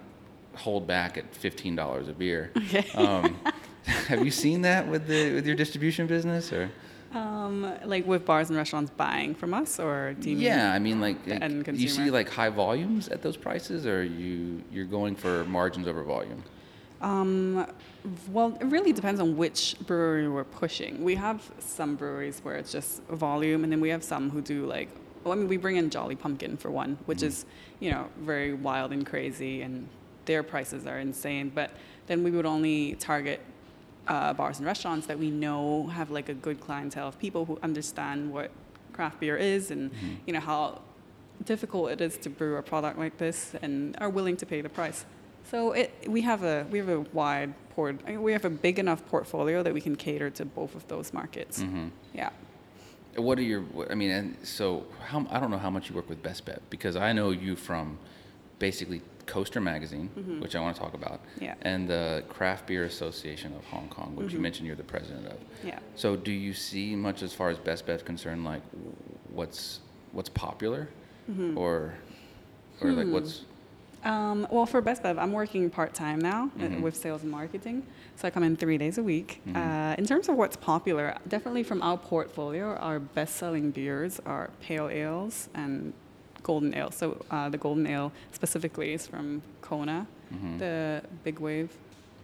[0.60, 2.52] hold back at fifteen dollars a beer.
[2.58, 2.86] Okay.
[2.96, 3.38] Um,
[4.08, 6.70] have you seen that with the with your distribution business or?
[7.14, 11.00] Um, like with bars and restaurants buying from us, or do you Yeah, I mean,
[11.00, 15.44] like, like, you see like high volumes at those prices, or you you're going for
[15.46, 16.44] margins over volume?
[17.02, 17.68] Um,
[18.32, 21.04] well, it really depends on which brewery we're pushing.
[21.04, 24.66] We have some breweries where it's just volume, and then we have some who do
[24.66, 24.90] like.
[25.24, 27.46] Well, I mean, we bring in Jolly Pumpkin for one, which is
[27.80, 29.88] you know very wild and crazy, and
[30.26, 31.52] their prices are insane.
[31.54, 31.72] But
[32.08, 33.40] then we would only target
[34.08, 37.58] uh, bars and restaurants that we know have like a good clientele of people who
[37.64, 38.52] understand what
[38.92, 39.92] craft beer is, and
[40.26, 40.82] you know how
[41.46, 44.70] difficult it is to brew a product like this, and are willing to pay the
[44.70, 45.06] price.
[45.50, 48.50] So it, we have a we have a wide port I mean, we have a
[48.50, 51.62] big enough portfolio that we can cater to both of those markets.
[51.62, 51.88] Mm-hmm.
[52.14, 52.30] Yeah.
[53.16, 53.64] What are your?
[53.90, 55.26] I mean, and so how?
[55.30, 58.00] I don't know how much you work with Best Bev because I know you from
[58.60, 60.10] basically Coaster Magazine,
[60.42, 61.44] which I want to talk about, Mm-hmm.
[61.46, 61.54] Yeah.
[61.54, 61.68] Mm-hmm.
[61.68, 65.38] and the Craft Beer Association of Hong Kong, which you mentioned you're the president of.
[65.64, 65.80] Yeah.
[65.96, 68.62] So do you see much as far as Best Bev's concerned, like
[69.32, 69.80] what's
[70.12, 70.90] what's popular,
[71.32, 71.58] Mm-hmm.
[71.58, 71.94] or
[72.82, 73.14] or like Hmm.
[73.14, 73.46] what's
[74.04, 76.82] Um, well, for Best Bev, I'm working part time now uh, Mhm.
[76.82, 77.84] with sales and marketing.
[78.18, 79.40] So I come in three days a week.
[79.48, 79.56] Mhm.
[79.56, 84.50] Uh, in terms of what's popular, definitely from our portfolio, our best selling beers are
[84.60, 85.94] pale ales and
[86.44, 86.92] golden ale.
[86.92, 90.60] So uh, the golden ale specifically is from Kona, Mhm.
[90.60, 91.70] the Big Wave.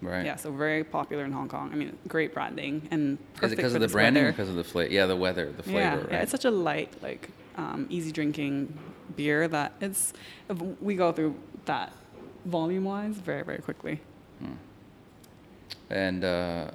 [0.01, 0.25] right?
[0.25, 1.71] Yeah, so very popular in Hong Kong.
[1.73, 4.31] I mean, great branding and Is it perfect because of the branding or weather.
[4.37, 4.93] because of the flavor?
[4.93, 6.11] Yeah, the weather, the flavor, yeah, right?
[6.11, 8.77] yeah, it's such a light, like um, easy drinking
[9.17, 10.13] beer that it's
[10.79, 11.91] we go through that
[12.45, 13.99] volume wise very very quickly.
[15.89, 16.71] and uh,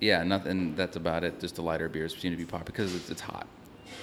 [0.00, 0.74] yeah, nothing.
[0.76, 1.40] That's about it.
[1.40, 3.46] Just the lighter beers seem to be popular because it's, it's hot,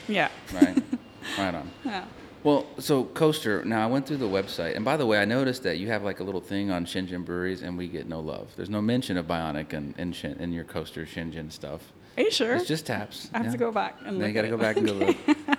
[0.07, 0.29] Yeah.
[0.53, 0.77] right?
[1.37, 1.69] right on.
[1.85, 2.05] Yeah.
[2.43, 3.63] Well, so Coaster.
[3.65, 6.03] Now I went through the website, and by the way, I noticed that you have
[6.03, 8.51] like a little thing on Shenzhen breweries, and we get no love.
[8.55, 11.91] There's no mention of Bionic in in, in your Coaster Shenzhen stuff.
[12.17, 12.55] Are you sure?
[12.55, 13.29] It's just taps.
[13.33, 13.51] I have yeah.
[13.53, 14.27] to go back and Now look.
[14.27, 15.17] you got to go back and go look.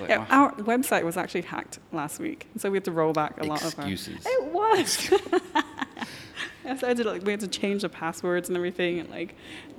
[0.00, 0.26] Like, Yeah, wow.
[0.30, 3.60] our website was actually hacked last week, so we had to roll back a lot
[3.62, 4.24] of Excuses.
[4.24, 4.32] our.
[4.32, 5.10] It was.
[6.66, 7.06] yes, I did.
[7.06, 9.34] Like we had to change the passwords and everything, and like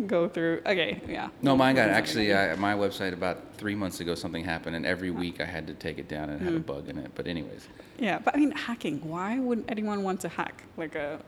[0.06, 0.62] go through.
[0.66, 1.30] Okay, yeah.
[1.42, 2.34] No, mine got actually?
[2.34, 4.16] I, my website about three months ago.
[4.16, 6.58] Something happened, and every week I had to take it down and it had a
[6.58, 6.62] Hmm.
[6.64, 7.12] bug in it.
[7.16, 7.68] But anyways,
[8.00, 9.00] Yeah, but I mean, hacking.
[9.08, 11.20] Why would anyone want to hack like a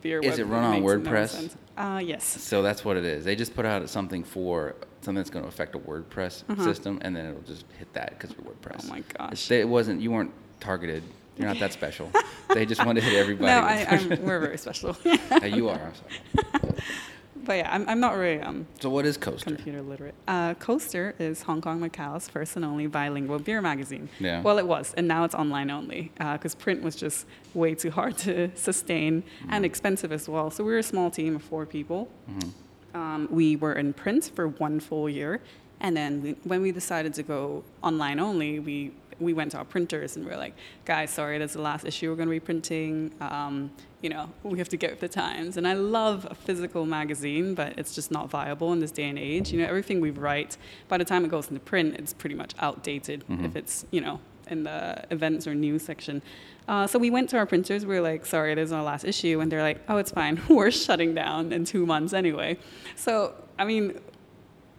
[0.00, 0.20] beer?
[0.22, 0.24] Website?
[0.32, 1.28] Is it run on no WordPress?
[1.28, 1.56] sense?
[1.76, 2.24] Uh, yes.
[2.24, 3.24] so that's what it is.
[3.24, 7.16] They just put out something for something that's going to affect a WordPress system, and
[7.16, 8.80] then it'll just hit that because of WordPress.
[8.84, 8.86] Uh-huh.
[8.86, 9.50] Oh my gosh.
[9.50, 10.00] It wasn't.
[10.00, 11.02] You weren't targeted.
[11.38, 12.10] You're not that special.
[12.54, 13.46] they just want to hit everybody.
[13.46, 14.96] No, I, I'm, we're very special.
[15.30, 15.78] Uh, you are.
[15.78, 16.74] I'm sorry.
[17.44, 19.44] but yeah, I'm, I'm not really um, So what is Coaster?
[19.54, 20.14] computer literate.
[20.26, 24.08] Uh, Coaster is Hong Kong Macau's first and only bilingual beer magazine.
[24.18, 24.42] Yeah.
[24.42, 28.18] Well, it was, and now it's online only because print was just way too hard
[28.18, 30.50] to sustain and expensive as well.
[30.50, 32.08] So we were a small team of four people.
[32.92, 35.40] Um, we were in print for one full year,
[35.80, 39.64] and then we, when we decided to go online only, we we went to our
[39.64, 40.54] printers and we are like,
[40.84, 43.12] guys, sorry, that's the last issue we're going to be printing.
[43.20, 45.56] Um, you know, we have to get with the times.
[45.56, 49.18] And I love a physical magazine, but it's just not viable in this day and
[49.18, 49.52] age.
[49.52, 50.56] You know, everything we write,
[50.88, 54.20] by the time it goes into print, it's pretty much outdated if it's, you know,
[54.48, 56.22] in the events or news section.
[56.68, 57.84] Uh, so we went to our printers.
[57.84, 59.40] We were like, sorry, it is our last issue.
[59.40, 60.40] And they're like, oh, it's fine.
[60.48, 62.58] We're shutting down in two months anyway.
[62.96, 64.00] So, I mean,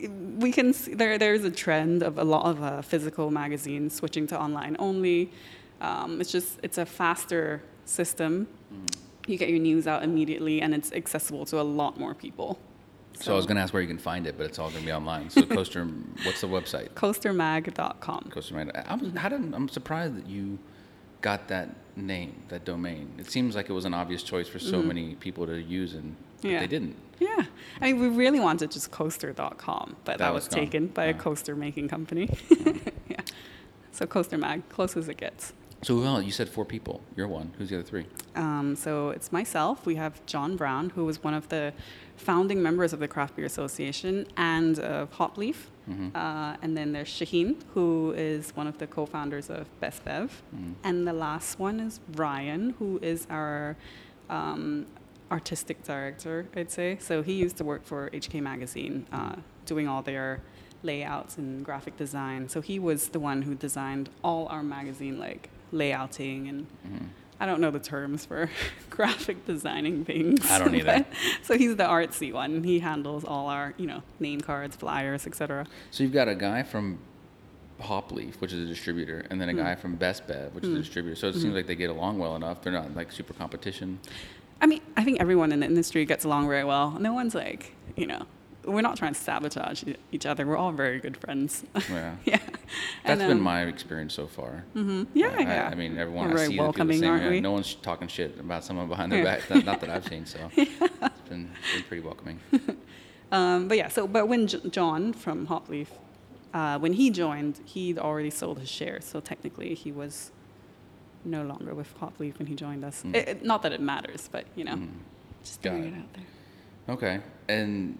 [0.07, 4.27] we can see there there's a trend of a lot of uh, physical magazines switching
[4.27, 5.31] to online only.
[5.79, 8.47] Um, it's just it's a faster system.
[9.27, 12.59] You get your news out immediately, and it's accessible to a lot more people.
[13.13, 14.81] So I was going to ask where you can find it, but it's all going
[14.81, 15.29] to be online.
[15.29, 15.85] So Coaster,
[16.23, 16.89] what's the website?
[16.91, 18.29] coastermag.com.
[18.31, 18.71] Coaster Mag.
[18.87, 20.57] I'm, how did, I'm surprised that you
[21.21, 23.13] got that name, that domain.
[23.17, 26.15] It seems like it was an obvious choice for so many people to use, and.
[26.43, 26.59] Yeah.
[26.61, 26.95] they didn't.
[27.19, 27.43] Yeah,
[27.79, 31.13] I mean, we really wanted just coaster.com, but that, That was, was taken by a
[31.13, 31.17] Oh.
[31.19, 32.35] coaster making company.
[33.07, 33.21] yeah,
[33.91, 35.53] so Coaster Mag, close as it gets.
[35.83, 37.01] So well, you said four people.
[37.15, 37.53] You're one.
[37.57, 38.05] Who's the other three?
[38.35, 39.85] Um, so it's myself.
[39.85, 41.73] We have John Brown, who was one of the
[42.17, 45.70] founding members of the Craft Beer Association and of Hop Leaf.
[46.15, 50.41] Uh, and then there's Shaheen, who is one of the co-founders of Best Bev.
[50.83, 53.75] And the last one is Ryan, who is our
[54.29, 54.85] um,
[55.31, 56.97] artistic director, I'd say.
[56.99, 60.41] So he used to work for HK Magazine, uh, doing all their
[60.83, 62.49] layouts and graphic design.
[62.49, 66.67] So he was the one who designed all our magazine like layouting and
[67.41, 68.49] I don't know the terms for
[68.91, 70.49] graphic designing things.
[70.49, 70.99] I don't either.
[70.99, 71.07] but-
[71.41, 72.63] so he's the artsy one.
[72.63, 75.65] He handles all our, you know, name cards, flyers, etc.
[75.89, 76.99] So you've got a guy from
[77.81, 79.59] Hopleaf, which is a distributor, and then Hmm.
[79.59, 81.15] a guy from Best Bev, which is a distributor.
[81.15, 82.61] So it seems like they get along well enough.
[82.61, 83.99] They're not like super competition.
[84.61, 86.91] I mean, I think everyone in the industry gets along very well.
[86.99, 88.27] No one's like, you know,
[88.65, 90.45] we're not trying to sabotage each other.
[90.45, 91.63] We're all very good friends.
[91.89, 92.15] Yeah.
[92.25, 92.37] yeah.
[93.03, 94.63] That's And, been um, my experience so far.
[94.75, 95.07] mhm.
[95.13, 95.67] Yeah, I, yeah.
[95.67, 97.09] I, I mean, everyone We're I see the the welcoming, same.
[97.09, 97.41] aren't yeah, we?
[97.41, 99.37] No one's talking shit about someone behind their Yeah.
[99.37, 99.49] back.
[99.49, 100.25] Not, not that I've seen.
[100.25, 100.79] So it's
[101.29, 102.39] been, been pretty welcoming.
[103.33, 105.87] Um, but yeah, so but when J- John from Hopleaf,
[106.53, 110.31] uh, when he joined, he'd already sold his shares, so technically he was
[111.23, 113.03] no longer with Hopleaf when he joined us.
[113.03, 113.15] Mm.
[113.15, 114.89] It- it- not that it matters, but you know, Mm.
[115.43, 115.93] just throwing it.
[115.93, 116.25] it out there.
[116.95, 117.19] Okay.
[117.47, 117.99] And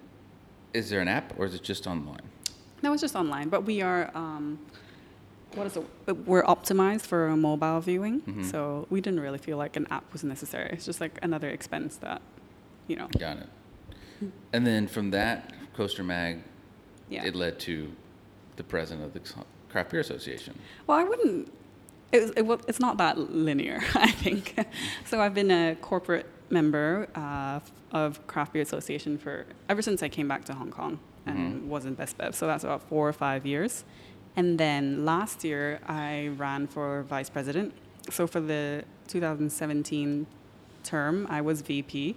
[0.74, 2.22] is there an app or is it just online?
[2.82, 4.10] No, it's just online, but we are.
[4.16, 4.60] Um,
[5.56, 5.86] what is it?
[6.26, 8.46] We're optimized for mobile viewing, Mhm.
[8.50, 10.70] so we didn't really feel like an app was necessary.
[10.72, 12.22] It's just like another expense that,
[12.88, 13.08] you know.
[13.20, 13.50] Got it.
[14.54, 16.40] And then from that Coaster Mag,
[17.10, 17.26] Yeah.
[17.26, 17.92] it led to
[18.56, 19.20] the president of the
[19.70, 20.58] Craft Beer Association.
[20.88, 21.52] Well, I wouldn't.
[22.14, 24.56] It, was- it, it's not that linear, I think.
[25.06, 27.60] so I've been a corporate member uh,
[27.92, 31.86] of Craft Beer Association for ever since I came back to Hong Kong and was
[31.86, 32.34] in Best Bev.
[32.36, 33.84] So that's about four or five years.
[34.36, 37.74] And then last year I ran for vice president.
[38.10, 40.26] So for the 2017
[40.84, 42.16] term, I was VP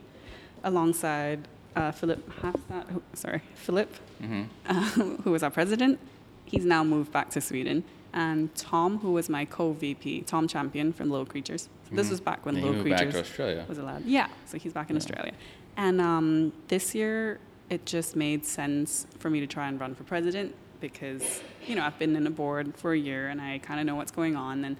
[0.62, 3.92] alongside uh, Philip Hafstad, who, sorry, Philip
[4.22, 4.42] Mm-hmm.
[4.66, 4.72] uh,
[5.24, 5.98] who was our president.
[6.46, 7.82] He's now moved back to Sweden.
[8.14, 11.68] And Tom, who was my co-VP, Tom Champion from Little Creatures.
[11.90, 12.10] This Mhm.
[12.10, 14.04] was back when Little moved back to Creatures was allowed.
[14.04, 15.00] Yeah, so he's back in Yeah.
[15.02, 15.32] Australia.
[15.76, 20.04] And um, this year, it just made sense for me to try and run for
[20.04, 23.80] president because, you know, I've been in a board for a year and I kind
[23.80, 24.64] of know what's going on.
[24.64, 24.76] And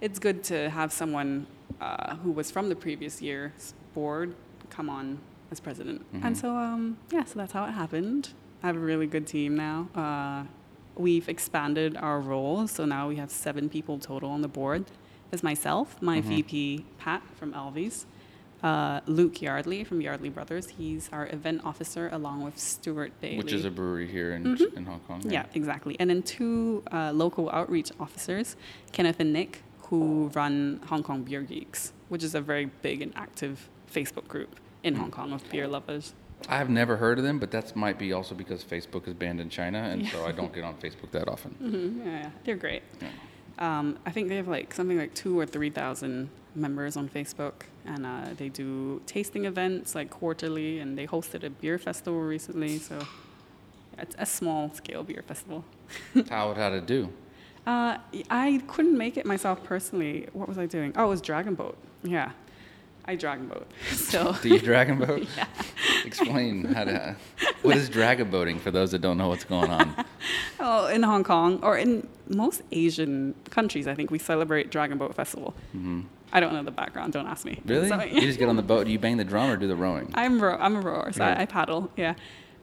[0.00, 1.46] it's good to have someone
[1.80, 4.34] uh, who was from the previous year's board
[4.70, 5.18] come on
[5.52, 6.02] as president.
[6.12, 6.24] Mhm.
[6.24, 8.30] And so, um, yeah, so that's how it happened.
[8.62, 9.88] I have a really good team now.
[9.94, 10.44] Uh,
[10.96, 12.66] we've expanded our role.
[12.68, 14.84] so now we have seven people total on the board.
[15.30, 16.24] There's myself, my Mhm.
[16.24, 18.06] VP Pat from Alvi's,
[18.62, 20.68] uh, Luke Yardley from Yardley Brothers.
[20.70, 23.38] He's our event officer along with Stuart Bailey.
[23.38, 24.76] Which is a brewery here in, Mhm.
[24.76, 25.22] in Hong Kong.
[25.28, 25.96] Yeah, exactly.
[25.98, 28.56] And then two uh, local outreach officers,
[28.92, 33.12] Kenneth and Nick, who run Hong Kong Beer Geeks, which is a very big and
[33.16, 34.98] active Facebook group in Mm.
[34.98, 36.14] Hong Kong of beer lovers.
[36.48, 39.48] I've never heard of them, but that might be also because Facebook is banned in
[39.48, 40.10] China, and Yeah.
[40.12, 41.52] so I don't get on Facebook that often.
[41.58, 42.82] hmm Yeah, yeah, they're great.
[43.00, 43.08] Yeah.
[43.58, 47.54] Um, I think they have like something like two or three thousand members on Facebook,
[47.86, 52.78] and uh, they do tasting events like quarterly, and they hosted a beer festival recently.
[52.78, 55.64] So yeah, it's a small scale beer festival.
[56.30, 57.10] How it how to do?
[57.66, 57.96] Uh,
[58.28, 60.26] I couldn't make it myself personally.
[60.32, 60.92] What was I doing?
[60.96, 61.76] Oh, it was Dragon Boat.
[62.02, 62.32] Yeah,
[63.06, 63.66] I Dragon Boat.
[63.94, 65.26] So Do you dragon boat?
[65.36, 65.46] yeah,
[66.04, 67.16] Explain how to.
[67.62, 70.04] What is dragon boating for those that don't know what's going on?
[70.60, 75.14] Oh, in Hong Kong or in most Asian countries, I think we celebrate Dragon Boat
[75.14, 75.52] Festival.
[76.32, 77.12] I don't know the background.
[77.12, 77.56] Don't ask me.
[77.56, 77.68] Mm-hmm.
[77.68, 77.88] Really?
[77.88, 78.86] So- You just get on the boat.
[78.86, 80.10] Do you bang the drum or do the rowing?
[80.14, 81.36] I'm row, I'm a rower, so Right.
[81.36, 81.90] I, I paddle.
[81.96, 82.14] Yeah.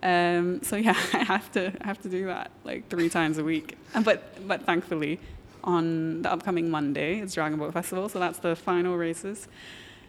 [0.01, 3.43] Um, so yeah, I have to I have to do that like three times a
[3.43, 3.77] week.
[4.03, 5.19] But but thankfully,
[5.63, 9.47] on the upcoming Monday, it's Dragon Boat Festival, so that's the final races.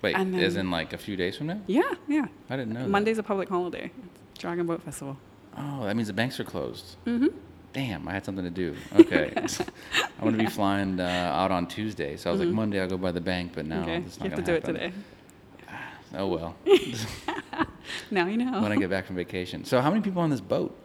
[0.02, 1.60] Wait, and as in like a few days from now?
[1.66, 2.26] Yeah, yeah.
[2.50, 2.80] I didn't know.
[2.82, 2.88] that.
[2.88, 3.90] Monday's a public holiday.
[4.38, 5.16] Dragon Boat Festival.
[5.56, 6.96] Oh, that means the banks are closed.
[7.06, 7.28] Mm-hmm.
[7.72, 8.74] Damn, I had something to do.
[8.96, 9.32] Okay.
[9.36, 12.16] I'm going to be flying uh, out on Tuesday.
[12.16, 13.90] So I was like, Monday I'll go by the bank, but now Mm-hmm.
[13.90, 14.92] okay, it's you not have to do it today.
[16.14, 16.54] Oh, well.
[18.10, 18.60] Now you know.
[18.60, 19.64] when I get back from vacation.
[19.64, 20.76] So how many people on this boat?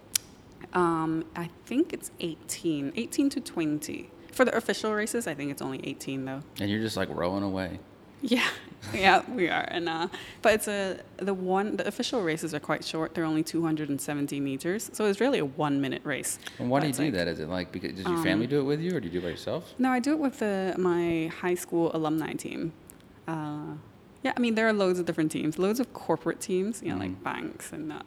[0.73, 4.09] Um, I think it's 18, 18 to 20.
[4.31, 6.41] For the official races, I think it's only 18 though.
[6.61, 7.79] And you're just like rowing away.
[8.21, 8.47] Yeah,
[8.93, 9.65] yeah, we are.
[9.69, 10.07] And uh,
[10.41, 13.13] but it's a the one the official races are quite short.
[13.13, 16.39] They're only 270 meters, so it's really a one minute race.
[16.59, 17.27] And why do you do like- that?
[17.27, 19.13] Is it like, because, does your family Um, do it with you or do you
[19.13, 19.73] do it by yourself?
[19.77, 22.73] No, I do it with the my high school alumni team.
[23.27, 23.75] Uh,
[24.23, 26.97] yeah, I mean there are loads of different teams, loads of corporate teams, you know,
[26.99, 27.91] like banks and.
[27.93, 28.01] Uh,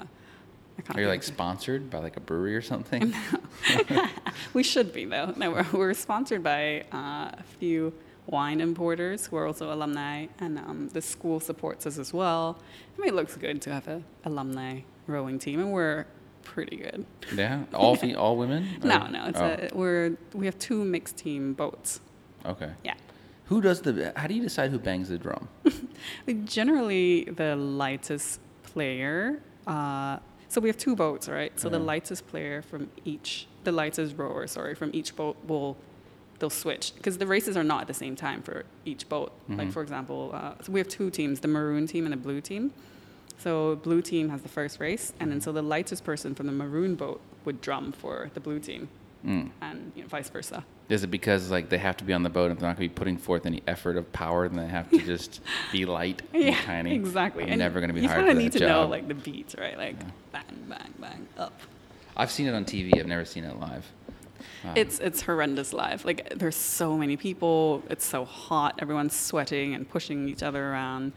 [0.94, 3.12] Are you like sponsored by like a brewery or something?
[4.54, 5.32] We should be though.
[5.36, 7.92] No, we're, we're sponsored by uh, a few
[8.26, 12.58] wine importers who are also alumni, and um, the school supports us as well.
[12.96, 16.06] I mean, it looks good to have an alumni rowing team, and we're
[16.42, 17.04] pretty good.
[17.34, 17.64] yeah?
[17.74, 18.66] All fe- all women?
[18.82, 22.00] No, Or- no, it's oh, a, we're we have two mixed team boats.
[22.46, 22.70] Okay.
[22.84, 22.94] Yeah.
[23.46, 25.48] Who does the, how do you decide who bangs the drum?
[26.44, 29.40] Generally the lightest player.
[29.66, 31.58] Uh, so we have two boats, right?
[31.58, 35.76] So the lightest player from each, the lightest rower, sorry, from each boat will
[36.40, 39.30] they'll switch because the races are not at the same time for each boat.
[39.48, 39.72] Like Mhm.
[39.72, 42.72] for example, uh, so we have two teams: the maroon team and the blue team.
[43.38, 46.52] So blue team has the first race, and then so the lightest person from the
[46.52, 48.88] maroon boat would drum for the blue team,
[49.24, 49.50] Mm.
[49.62, 50.64] and you know, vice versa.
[50.90, 52.88] Is it because like they have to be on the boat and they're not going
[52.88, 55.40] to be putting forth any effort of power, and they have to just
[55.72, 56.94] be light and yeah, tiny?
[56.94, 57.44] exactly.
[57.44, 59.06] I'm and never going to be you hired kinda for need that to know like
[59.08, 59.78] the beats, right?
[59.78, 59.96] Like
[60.32, 61.52] bang, bang, bang, up.
[62.16, 62.98] I've seen it on TV.
[62.98, 63.86] I've never seen it live.
[64.64, 66.04] Um, It's it's horrendous live.
[66.04, 67.82] Like there's so many people.
[67.90, 68.78] It's so hot.
[68.80, 71.12] Everyone's sweating and pushing each other around.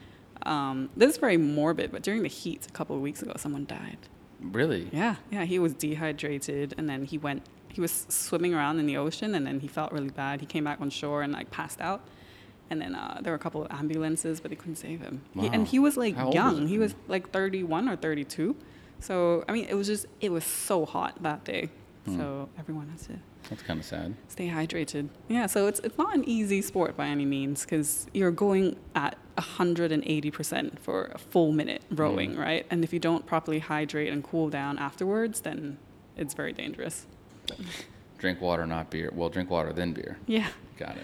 [0.46, 3.66] Um, this is very morbid, but during the heat a couple of weeks ago, someone
[3.66, 3.98] died.
[4.42, 4.90] really.
[4.92, 5.46] Yeah, yeah.
[5.46, 7.44] He was dehydrated, and then he went.
[7.70, 10.42] He was swimming around in the ocean, and then he felt really bad.
[10.42, 12.02] He came back on shore and like passed out.
[12.70, 15.22] And then uh, there were a couple of ambulances, but they couldn't save him.
[15.40, 16.62] He, and he was like How young.
[16.64, 16.68] he?
[16.74, 18.56] he was like 31 or 32.
[19.00, 21.70] So I mean, it was just it was so hot that day.
[22.06, 22.18] Hmm.
[22.18, 23.14] So everyone has to
[23.50, 24.16] That's kind of sad.
[24.28, 25.08] stay hydrated.
[25.30, 29.16] Yeah, so it's it's not an easy sport by any means because you're going at
[29.38, 32.40] 180% for a full minute rowing, Mm.
[32.40, 32.66] right?
[32.70, 35.78] And if you don't properly hydrate and cool down afterwards, then
[36.18, 37.06] it's very dangerous.
[38.18, 39.12] Drink water, not beer.
[39.14, 40.18] Well, drink water then beer.
[40.28, 40.48] Yeah.
[40.78, 41.04] Got it.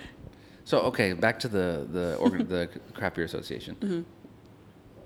[0.63, 3.75] So okay, back to the the organ, the craft beer association.
[3.75, 4.01] Mm-hmm.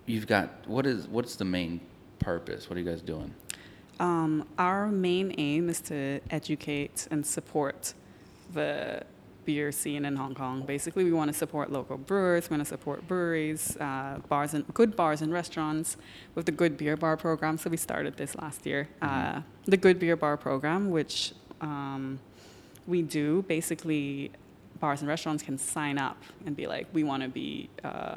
[0.05, 1.79] You've got what is what's the main
[2.19, 2.69] purpose?
[2.69, 3.33] What are you guys doing?
[3.99, 7.93] Um, our main aim is to educate and support
[8.53, 9.03] the
[9.45, 10.63] beer scene in Hong Kong.
[10.65, 14.65] Basically, we want to support local brewers, we want to support breweries, uh, bars and
[14.73, 15.97] good bars and restaurants
[16.35, 17.57] with the Good Beer Bar program.
[17.57, 18.87] So we started this last year.
[19.01, 22.19] Uh, the Good Beer Bar program, which um,
[22.87, 24.31] we do, basically,
[24.79, 27.69] bars and restaurants can sign up and be like, we want to be.
[27.83, 28.15] Uh,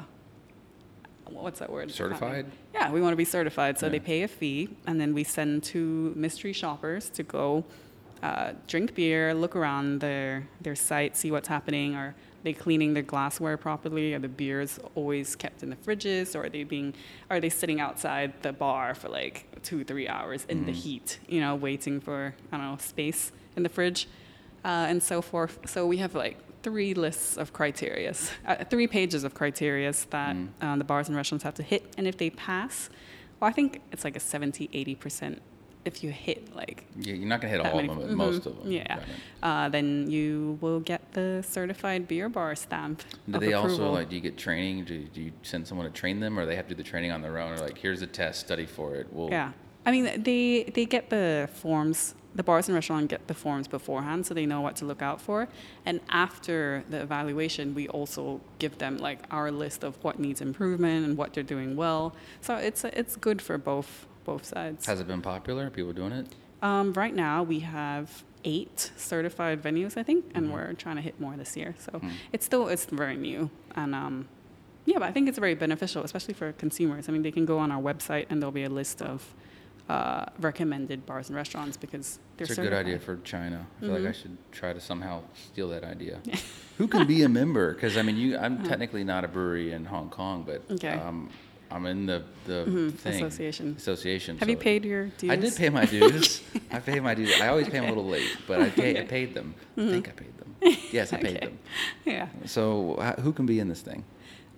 [1.29, 1.91] What's that word?
[1.91, 2.45] Certified?
[2.73, 3.77] Yeah, we want to be certified.
[3.77, 3.91] So Yeah.
[3.93, 7.63] they pay a fee, and then we send two mystery shoppers to go
[8.23, 11.95] uh, drink beer, look around their their site, see what's happening.
[11.95, 14.13] Are they cleaning their glassware properly?
[14.15, 16.95] Are the beers always kept in the fridges, or are they being
[17.29, 21.19] are they sitting outside the bar for like two three hours in the heat?
[21.27, 24.07] You know, waiting for I don't know space in the fridge,
[24.65, 25.59] uh, and so forth.
[25.69, 26.37] So we have like
[26.67, 30.47] three lists of criterias, uh, three pages of criterias that Mm.
[30.61, 31.81] uh, the bars and restaurants have to hit.
[31.97, 32.89] And if they pass,
[33.39, 35.39] well, I think it's like a 70, 80%
[35.85, 38.17] if you hit like Yeah, You're not gonna hit all many- of them, but Mhm.
[38.17, 38.69] most of them.
[38.69, 38.99] Yeah.
[39.41, 43.03] Uh, then you will get the certified beer bar stamp.
[43.29, 44.09] Do they also like?
[44.09, 44.83] Do you get training?
[44.83, 47.11] Do, do you send someone to train them, or they have to do the training
[47.11, 47.53] on their own?
[47.53, 49.07] Or like, here's a test, study for it.
[49.13, 49.53] Well, Yeah.
[49.87, 52.13] I mean, they they get the forms.
[52.35, 55.19] The bars and restaurant get the forms beforehand, so they know what to look out
[55.19, 55.47] for.
[55.87, 61.03] And after the evaluation, we also give them like our list of what needs improvement
[61.05, 62.13] and what they're doing well.
[62.41, 64.85] So it's it's good for both both sides.
[64.85, 65.71] Has it been popular?
[65.71, 66.27] People doing it?
[66.61, 70.51] Um, right now, we have eight certified venues, I think, and Mhm.
[70.53, 71.73] we're trying to hit more this year.
[71.79, 72.09] So Hmm.
[72.33, 74.27] it's still it's very new, and um,
[74.89, 77.09] Yeah, but I think it's very beneficial, especially for consumers.
[77.09, 79.33] I mean, they can go on our website and there'll be a list of
[79.89, 83.65] uh, recommended bars and restaurants because they're It's a good idea for China.
[83.77, 84.05] I feel Mm-hmm.
[84.05, 85.21] like I should try to somehow
[85.51, 86.19] steal that idea.
[86.77, 87.73] Who can be a member?
[87.73, 90.73] Because I mean, you, I'm technically not a brewery in Hong Kong, but Uh-huh.
[90.75, 90.89] Okay.
[90.97, 91.07] Mm-hmm.
[91.07, 91.29] um,
[91.69, 92.63] I'm in the the
[92.97, 93.75] thing association.
[93.77, 94.37] Association.
[94.37, 95.31] Have you paid your dues?
[95.31, 96.41] I did pay my dues.
[96.71, 97.33] I paid my dues.
[97.41, 99.53] I always pay them a little late, but I, pay, I paid them.
[99.77, 100.49] I think I paid them.
[100.93, 101.35] Yes, I paid Mm-hmm.
[101.37, 101.45] Okay.
[101.45, 101.59] them.
[102.05, 102.27] Yeah.
[102.45, 104.05] So who can be in this thing?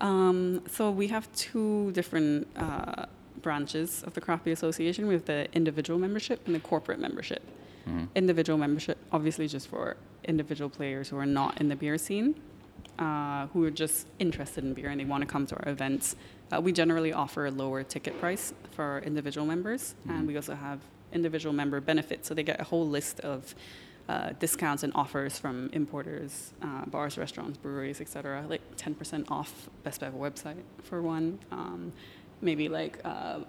[0.02, 3.06] Um, so we have two different uh,
[3.42, 5.08] branches of the Craft Beer Association.
[5.08, 7.42] We have the individual membership and the corporate membership.
[7.88, 8.06] Mm-hmm.
[8.16, 12.36] Individual membership, obviously, just for individual players who are not in the beer scene,
[13.00, 16.16] uh, who are just interested in beer and they want to come to our events.
[16.52, 20.80] Uh, we generally offer a lower ticket price for individual members, and we also have
[21.14, 22.28] individual member benefits.
[22.28, 23.56] So they get a whole list of
[24.10, 28.44] uh, discounts and offers from importers, uh, bars, restaurants, breweries, etc.
[28.50, 31.40] Like 10% off Best Bev website for one.
[31.52, 31.94] Um,
[32.42, 33.40] maybe like uh,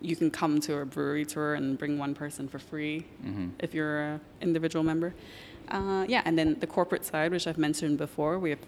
[0.00, 3.48] you can come to a brewery tour and bring one person for free Mm-hmm.
[3.58, 5.14] if you're an individual member.
[5.68, 8.58] Uh, yeah, and then the corporate side, which I've mentioned before, we have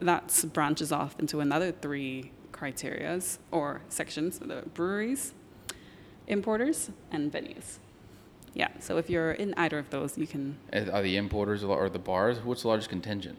[0.00, 5.34] that branches off into another three criterias or sections: the breweries,
[6.26, 7.78] importers, and venues.
[8.54, 10.56] Yeah, so if you're in either of those, you can.
[10.72, 12.38] Are the importers or or the bars?
[12.42, 13.36] What's the largest contingent?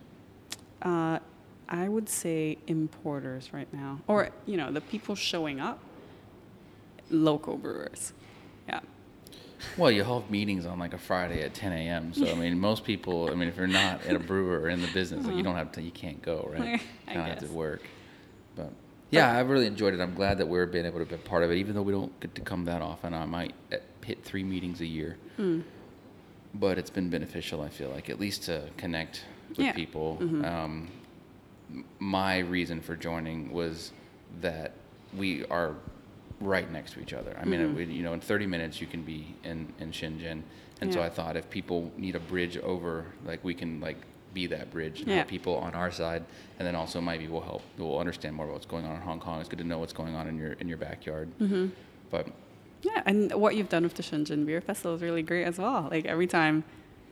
[0.82, 1.20] Uh,
[1.70, 5.80] I would say importers right now, or you know, the people showing up,
[7.10, 8.14] local brewers.
[8.68, 8.80] Yeah.
[9.78, 12.14] Well, you hold meetings on like a Friday at 10 a.m.
[12.14, 13.30] So I mean, most people.
[13.30, 15.56] I mean, if you're not at a brewer or in the business, like, you don't
[15.56, 15.82] have to.
[15.82, 16.76] You can't go, right?
[16.76, 16.84] Uh-huh.
[17.08, 17.82] I kind of have to work.
[18.56, 18.72] But
[19.12, 20.00] yeah, I've really enjoyed it.
[20.00, 22.18] I'm glad that we're being able to be part of it, even though we don't
[22.20, 23.14] get to come that often.
[23.14, 25.62] I might uh, hit three meetings a year, Hmm.
[26.56, 27.62] but it's been beneficial.
[27.62, 29.74] I feel like at least to connect with Yeah.
[29.74, 30.18] people.
[30.22, 30.46] Mm-hmm.
[30.46, 30.88] Um,
[32.00, 33.92] my reason for joining was
[34.42, 34.74] that
[35.16, 35.76] we are
[36.42, 37.38] right next to each other.
[37.40, 37.92] I mean, Mm-hmm.
[37.92, 40.42] you know, in 30 minutes you can be in, in Shenzhen.
[40.82, 43.98] And so I thought if people need a bridge over, like we can like
[44.34, 45.24] be that bridge Yeah.
[45.24, 46.24] people on our side.
[46.58, 49.20] And then also maybe we'll help, we'll understand more about what's going on in Hong
[49.20, 49.42] Kong.
[49.42, 51.30] It's good to know what's going on in your, in your backyard.
[51.42, 51.68] Mm-hmm.
[52.10, 52.28] But
[52.84, 55.90] Yeah, and what you've done with the Shenzhen Beer Festival is really great as well.
[55.92, 56.64] Like every time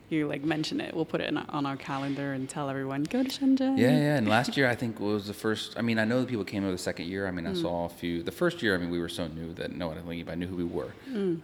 [0.09, 3.23] you like mention it, we'll put it in, on our calendar and tell everyone go
[3.23, 3.77] to Shenzhen.
[3.77, 4.15] Yeah, yeah.
[4.17, 5.75] And last year, I think was the first.
[5.77, 7.27] I mean, I know that people came over the second year.
[7.27, 8.23] I mean, I saw a few.
[8.23, 9.97] The first year, I mean, we were so new that no one
[10.29, 10.91] I knew who we were.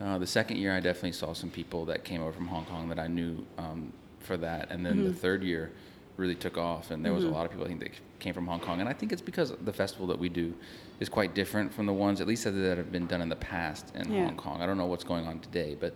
[0.02, 2.88] Uh, the second year, I definitely saw some people that came over from Hong Kong
[2.90, 4.72] that I knew um, for that.
[4.72, 5.72] And then the third year
[6.16, 8.48] really took off, and there was a lot of people I think that came from
[8.48, 8.80] Hong Kong.
[8.80, 10.54] And I think it's because the festival that we do
[11.00, 13.94] is quite different from the ones, at least that have been done in the past
[13.96, 14.26] in Yeah.
[14.26, 14.62] Hong Kong.
[14.62, 15.96] I don't know what's going on today, but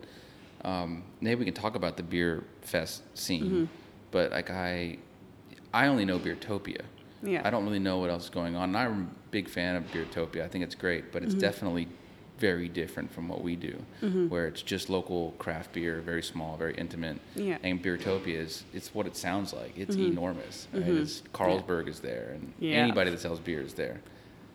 [0.63, 3.43] um, maybe we can talk about the beer fest scene.
[3.43, 3.65] Mm-hmm.
[4.11, 4.97] But like I,
[5.73, 6.81] I only know Beertopia.
[7.23, 7.41] Yeah.
[7.43, 8.69] I don't really know what else is going on.
[8.69, 10.43] And I'm a big fan of Beertopia.
[10.43, 11.41] I think it's great, but it's Mm-hmm.
[11.41, 11.87] definitely
[12.39, 13.75] very different from what we do,
[14.29, 17.17] where it's just local craft beer, very small, very intimate.
[17.35, 17.55] Yeah.
[17.55, 17.65] Mm-hmm.
[17.65, 19.73] And Beertopia is it's what it sounds like.
[19.75, 20.67] It's enormous.
[20.71, 20.83] Right?
[20.83, 22.75] It's Carlsberg is there, and Yeah.
[22.75, 24.01] anybody that sells beer is there.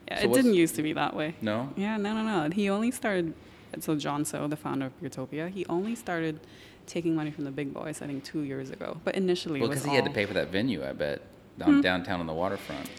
[0.07, 1.34] Yeah, So it didn't used to be that way.
[1.42, 1.70] No.
[1.76, 2.50] Yeah, no, no, no.
[2.55, 3.34] He only started.
[3.81, 6.41] So John So, the founder of Utopia, he only started
[6.87, 8.03] taking money from the big boys.
[8.03, 8.99] I think two years ago.
[9.05, 11.23] But initially, Well, because he had to pay for that venue, I bet,
[11.59, 12.91] down, downtown on the waterfront.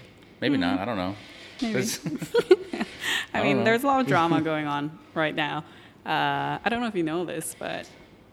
[0.42, 0.80] Maybe not.
[0.80, 1.16] I don't know.
[1.62, 1.80] Maybe.
[1.80, 2.86] I,
[3.34, 3.64] I mean, know.
[3.64, 5.64] there's a lot of drama going on right now.
[6.06, 7.90] Uh, I don't know if you know this, but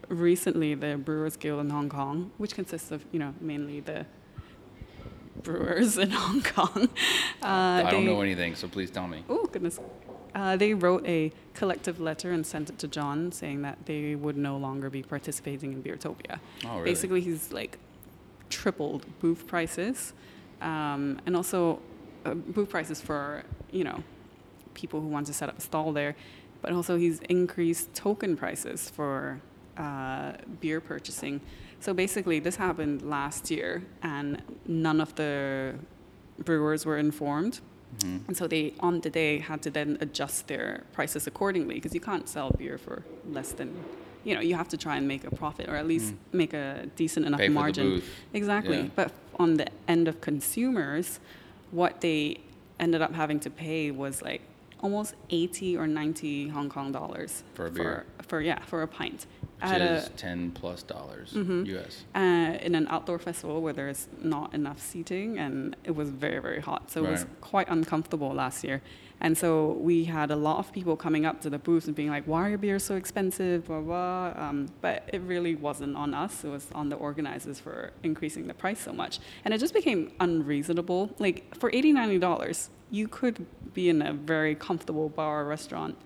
[0.09, 4.07] recently the Brewers Guild in Hong Kong, which consists of you know mainly the
[5.43, 6.89] brewers in Hong Kong,
[7.43, 9.25] uh, I don't they- know anything, so please tell me.
[9.29, 9.79] Oh goodness.
[10.35, 14.37] Uh, they wrote a collective letter and sent it to John saying that they would
[14.37, 16.39] no longer be participating in Beertopia.
[16.65, 16.85] Oh, really?
[16.85, 17.79] Basically, he's like
[18.49, 20.13] tripled booth prices,
[20.61, 21.81] um, and also
[22.25, 24.03] uh, booth prices for you know
[24.75, 26.15] people who want to set up a stall there,
[26.63, 29.41] but also he's increased token prices for
[29.77, 31.41] uh, beer purchasing.
[31.81, 35.75] So basically, this happened last year, and none of the
[36.45, 37.61] brewers were informed.
[37.99, 38.19] Mm-hmm.
[38.29, 42.01] And so they, on the day, had to then adjust their prices accordingly because you
[42.01, 43.75] can't sell beer for less than,
[44.25, 46.87] you know, you have to try and make a profit or at least make a
[46.97, 47.41] decent enough.
[47.41, 48.03] Pay margin.
[48.33, 48.79] Exactly.
[48.79, 48.89] Yeah.
[48.95, 51.21] But on the end of consumers,
[51.71, 52.41] what they
[52.79, 54.43] ended up having to pay was like
[54.83, 58.05] almost 80 or 90 Hong Kong dollars For a beer.
[58.19, 59.27] For, for yeah, for a pint.
[59.63, 61.65] Which At is a- 10 plus dollars Mm-hmm.
[61.77, 62.05] US.
[62.15, 66.61] uh, in an outdoor festival where there's not enough seating and it was very very
[66.61, 68.81] hot so it was quite uncomfortable last year
[69.21, 72.09] and so we had a lot of people coming up to the booth and being
[72.09, 76.15] like why are your beers so expensive blah blah um, but it really wasn't on
[76.15, 79.75] us it was on the organizers for increasing the price so much and it just
[79.75, 85.43] became unreasonable like for 80 90 dollars you could be in a very comfortable bar
[85.43, 85.97] or restaurant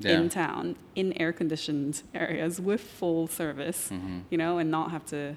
[0.00, 0.20] Yeah.
[0.20, 4.22] in town in air conditioned areas with full service, Mhm.
[4.30, 5.34] you know, and not have to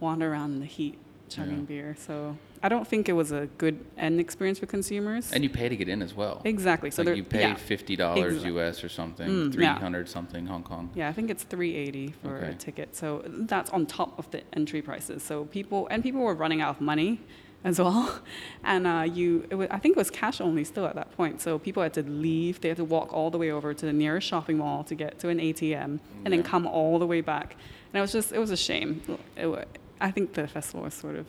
[0.00, 0.98] wander around in the heat
[1.28, 1.64] chugging Yeah.
[1.64, 1.94] beer.
[1.96, 5.30] So I don't think it was a good end experience for consumers.
[5.32, 6.42] And you pay to get in as well.
[6.44, 6.90] exactly.
[6.90, 7.54] So like you pay yeah.
[7.54, 10.04] fifty dollars Exact- US or something, Mm, three yeah.
[10.06, 10.90] something Hong Kong.
[10.96, 12.48] Yeah, I think it's 380 for Okay.
[12.50, 12.96] a ticket.
[12.96, 15.22] So that's on top of the entry prices.
[15.22, 17.20] So people and people were running out of money
[17.64, 18.20] as well.
[18.62, 21.40] And uh, you, it wa I think it was cash only still at that point.
[21.40, 22.60] So people had to leave.
[22.60, 25.18] They had to walk all the way over to the nearest shopping mall to get
[25.20, 27.56] to an ATM, and then come all the way back.
[27.92, 29.00] And it was just, it was a shame.
[29.36, 31.26] It, I think the festival was sort of.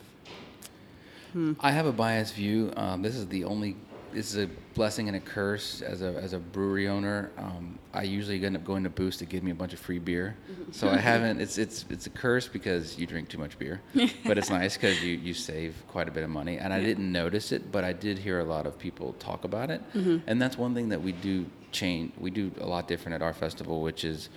[1.32, 1.54] Hmm.
[1.62, 2.74] I have a biased view.
[2.76, 3.78] Um, this is the only.
[4.14, 7.32] This is a blessing and a curse as a as a brewery owner.
[7.38, 10.00] Um, I usually end up going to Boost to give me a bunch of free
[10.00, 10.36] beer.
[10.72, 11.42] So I haven't.
[11.42, 13.82] It's it's it's a curse because you drink too much beer,
[14.26, 16.58] but it's nice because you you save quite a bit of money.
[16.58, 19.70] And I didn't notice it, but I did hear a lot of people talk about
[19.70, 19.82] it.
[19.94, 20.18] Mm-hmm.
[20.28, 22.14] And that's one thing that we do change.
[22.20, 24.30] We do a lot different at our festival, which is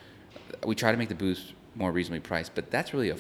[0.65, 2.55] we try to make the booths more reasonably priced.
[2.55, 3.17] But that's really a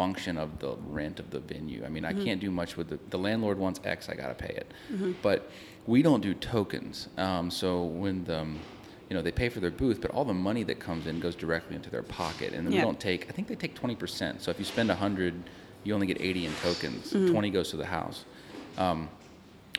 [0.00, 1.84] function of the rent of the venue.
[1.84, 2.24] I mean, I mm-hmm.
[2.24, 4.72] can't do much with the, the landlord wants X, I gotta pay it.
[4.90, 5.12] Mm-hmm.
[5.20, 5.50] But
[5.90, 7.08] we don't do tokens.
[7.16, 8.60] Um, so when the, um,
[9.08, 11.34] you know, they pay for their booth, but all the money that comes in goes
[11.34, 13.28] directly into their pocket, and then we don't take.
[13.28, 14.40] I think they take twenty percent.
[14.40, 15.34] So if you spend a hundred,
[15.82, 17.10] you only get eighty in tokens.
[17.32, 18.24] Twenty goes to the house.
[18.78, 19.08] Um,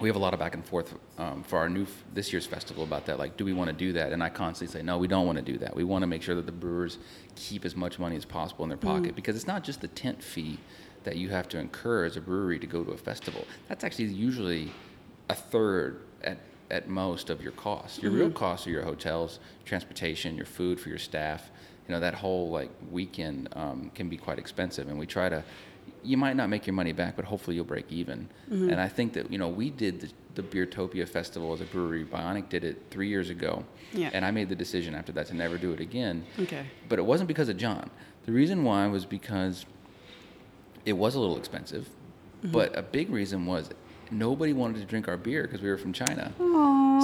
[0.01, 2.45] we have a lot of back and forth um, for our new f- this year's
[2.47, 3.18] festival about that.
[3.20, 4.12] Like, do we want to do that?
[4.12, 5.76] And I constantly say, no, we don't want to do that.
[5.76, 6.97] We want to make sure that the brewers
[7.36, 10.22] keep as much money as possible in their pocket because it's not just the tent
[10.24, 10.57] fee
[11.03, 13.45] that you have to incur as a brewery to go to a festival.
[13.70, 14.72] That's actually usually
[15.32, 16.38] a third at
[16.69, 18.01] at most of your costs.
[18.01, 21.49] Your real costs are your hotels, transportation, your food for your staff.
[21.88, 25.43] You know that whole like weekend um, can be quite expensive, and we try to.
[26.03, 28.27] You might not make your money back, but hopefully you'll break even.
[28.49, 32.03] And I think that you know we did the, the Beertopia Festival as a brewery.
[32.05, 33.63] Bionic did it three years ago,
[33.93, 34.09] Yeah.
[34.13, 36.23] and I made the decision after that to never do it again.
[36.39, 36.65] Okay.
[36.89, 37.89] But it wasn't because of John.
[38.25, 39.65] The reason why was because
[40.86, 41.89] it was a little expensive,
[42.43, 42.53] Mm-hmm.
[42.53, 43.69] but a big reason was
[44.12, 46.32] nobody wanted to drink our beer because we were from China.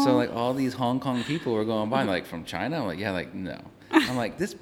[0.04, 2.80] So like all these Hong Kong people were going by like from China.
[2.80, 3.60] I'm like, yeah, like no.
[3.92, 4.56] I'm like this.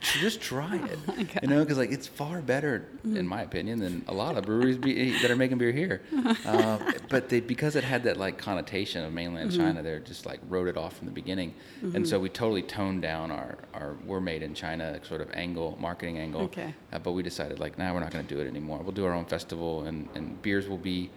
[0.00, 4.04] Just try it, Oh you know, because like it's far better, in my opinion, than
[4.06, 6.02] a lot of breweries be, that are making beer here.
[6.46, 6.78] Uh,
[7.10, 9.60] but they because it had that like connotation of mainland Mm-hmm.
[9.60, 13.02] China, they just like wrote it off from the beginning, and so we totally toned
[13.02, 16.42] down our our we're made in China sort of angle, marketing angle.
[16.42, 16.74] Okay.
[16.92, 18.78] Uh, but we decided like, now we're not going to do it anymore.
[18.78, 21.10] We'll do our own festival, and and beers will be,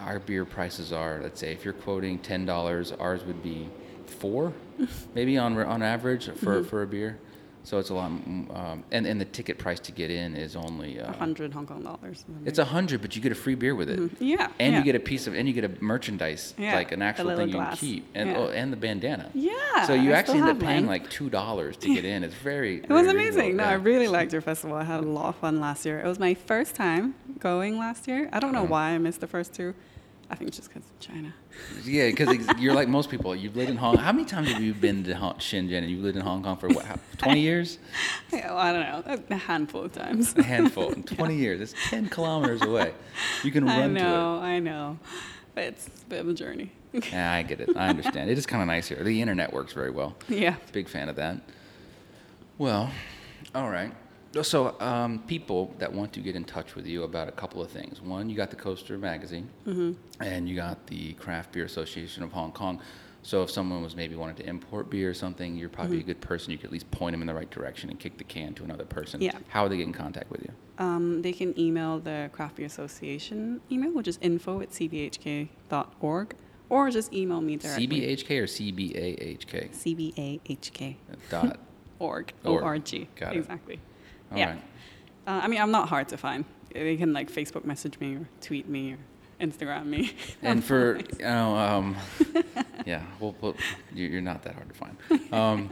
[0.00, 3.68] our beer prices are let's say if you're quoting ten dollars, ours would be
[4.06, 4.52] four,
[5.14, 7.18] maybe on on average for for a beer.
[7.68, 10.56] So it's a lot, mm, um, and and the ticket price to get in is
[10.56, 12.24] only uh, 100 Hong Kong dollars.
[12.46, 14.10] it's a hundred, but you get a free beer with it.
[14.20, 14.48] Yeah.
[14.58, 14.78] And yeah.
[14.78, 17.48] you get a piece of, and you get a merchandise, Yeah, like an actual thing
[17.50, 18.38] you can keep, and Yeah.
[18.38, 19.30] oh, and the bandana.
[19.34, 22.24] Yeah, So you I actually end up paying like two dollars to get in.
[22.24, 22.76] It's very.
[22.78, 23.56] It was very amazing.
[23.56, 24.74] No, I really liked your festival.
[24.74, 26.00] I had a lot of fun last year.
[26.00, 28.30] It was my first time going last year.
[28.32, 29.74] I don't know why I missed the first two.
[30.30, 31.32] I think just because of China.
[31.84, 33.34] Yeah, because you're like most people.
[33.34, 33.94] You've lived in Hong.
[33.96, 34.04] Kong.
[34.04, 35.78] How many times have you been to Hong, Shenzhen?
[35.78, 36.84] And you've lived in Hong Kong for what?
[36.84, 37.78] how- Twenty years?
[38.32, 40.34] Yeah, well, I don't know, a handful of times.
[40.36, 40.92] A handful.
[40.92, 41.60] In Twenty years.
[41.62, 42.92] It's ten kilometers away.
[43.42, 44.98] You can run I to know, I know,
[45.54, 46.72] but it's a bit of a journey.
[47.12, 47.76] Yeah, I get it.
[47.76, 48.30] I understand.
[48.30, 49.02] It is kind of nice here.
[49.04, 50.14] The internet works very well.
[50.28, 50.56] yeah.
[50.72, 51.36] Big fan of that.
[52.56, 52.90] Well,
[53.54, 53.92] all right.
[54.42, 57.70] So, um, people that want to get in touch with you about a couple of
[57.70, 58.00] things.
[58.00, 59.48] One, you got the Coaster magazine,
[60.20, 62.80] and you got the Craft Beer Association of Hong Kong.
[63.22, 66.20] So, if someone was maybe wanting to import beer or something, you're probably a good
[66.20, 66.52] person.
[66.52, 68.64] You could at least point them in the right direction and kick the can to
[68.64, 69.20] another person.
[69.20, 69.32] Yeah.
[69.48, 70.52] How would they get in contact with you?
[70.78, 76.34] Um, they can email the Craft Beer Association email, which is info at cbhk.org,
[76.68, 77.86] or just email me directly.
[77.88, 79.70] CBHK or CBAHK?
[79.72, 80.96] CBAHK.
[81.30, 81.58] Dot.
[81.98, 82.32] Org.
[82.44, 82.62] Org.
[82.62, 83.08] O-R-G.
[83.16, 83.38] Got it.
[83.38, 83.80] Exactly.
[84.32, 84.50] All yeah.
[84.50, 84.62] right.
[85.26, 86.44] Uh, I mean, I'm not hard to find.
[86.72, 88.98] They can like Facebook message me or tweet me or
[89.40, 90.12] Instagram me.
[90.42, 91.96] And for you know, um,
[92.86, 93.54] yeah, well, well,
[93.94, 94.96] you- you're not that hard to find.
[95.32, 95.70] Um,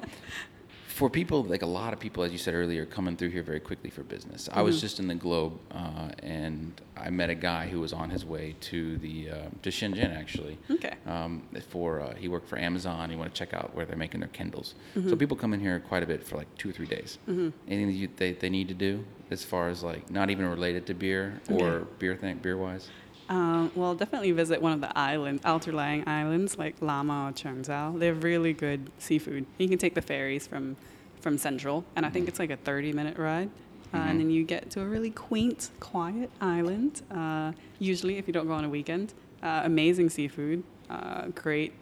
[0.97, 3.61] for people, like a lot of people, as you said earlier, coming through here very
[3.61, 4.49] quickly for business.
[4.51, 8.09] I was just in the Globe, uh, and I met a guy who was on
[8.09, 10.57] his way to the uh, to Shenzhen actually.
[10.71, 10.95] Okay.
[11.07, 13.11] Um, for uh, he worked for Amazon.
[13.11, 14.75] He wanted to check out where they're making their Kindles.
[15.07, 17.19] So people come in here quite a bit for like two or three days.
[17.29, 20.87] Anything that you, they they need to do as far as like not even related
[20.87, 21.91] to beer or Okay.
[21.99, 22.89] beer thing beer wise.
[23.29, 27.93] Um, well, definitely visit one of the islands, outlying islands like Lama or Cheung Chau.
[27.97, 29.47] They have really good seafood.
[29.59, 30.77] You can take the ferries from
[31.21, 33.51] from Central, and I think it's like a 30 minute ride.
[33.93, 34.11] Uh, Mhm.
[34.11, 37.03] and then you get to a really quaint, quiet island.
[37.11, 37.51] Uh,
[37.81, 39.13] usually, if you don't go on a weekend,
[39.43, 40.63] uh, amazing seafood.
[40.89, 41.73] Uh, great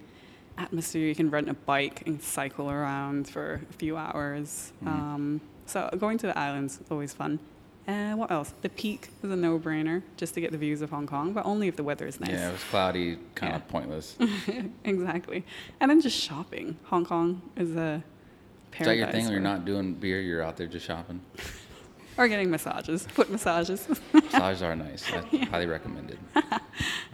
[0.56, 1.06] atmosphere.
[1.08, 4.72] You can rent a bike and cycle around for a few hours.
[4.82, 4.88] Mhm.
[4.88, 7.38] Um, so going to the islands is always fun.
[7.86, 8.54] Uh, what else?
[8.62, 11.68] The Peak is a no-brainer just to get the views of Hong Kong, but only
[11.68, 12.30] if the weather is nice.
[12.30, 13.56] Yeah, it was cloudy, kind Yeah.
[13.56, 14.16] of pointless.
[14.84, 15.44] exactly.
[15.80, 16.78] And then just shopping.
[16.84, 18.02] Hong Kong is a Is
[18.70, 18.86] paradise.
[18.86, 19.24] that your thing?
[19.24, 21.20] When you're not doing beer, you're out there just shopping.
[22.16, 23.88] Or getting massages, foot massages.
[24.12, 25.04] Massages are nice.
[25.12, 26.16] I highly recommended.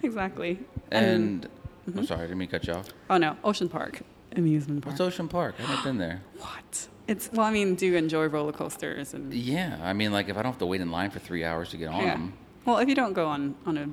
[0.02, 0.60] exactly.
[0.90, 1.48] And
[1.88, 1.98] Mm-hmm.
[2.00, 2.88] I'm sorry, I didn't mean cut you off.
[3.08, 4.02] oh no, Ocean Park,
[4.36, 4.92] amusement park.
[4.92, 5.54] What's Ocean Park?
[5.58, 6.20] I haven't been there.
[6.38, 6.88] What?
[7.10, 10.36] It's well, I mean, do you enjoy roller coasters and Yeah, I mean, like if
[10.36, 12.10] I don't have to wait in line for three hours to get on yeah.
[12.12, 12.34] them.
[12.64, 13.88] Well, if you don't go on on a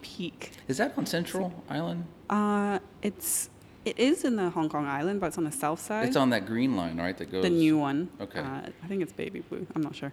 [0.00, 2.06] peak, Is that on Central Island?
[2.30, 3.50] uh, it's
[3.84, 6.06] it is in the Hong Kong Island, but it's on the south side.
[6.08, 7.16] It's on that green line, right?
[7.18, 7.42] That goes.
[7.42, 8.08] the new one.
[8.20, 8.40] Okay.
[8.40, 9.66] Uh, I think it's baby blue.
[9.74, 10.12] I'm not sure.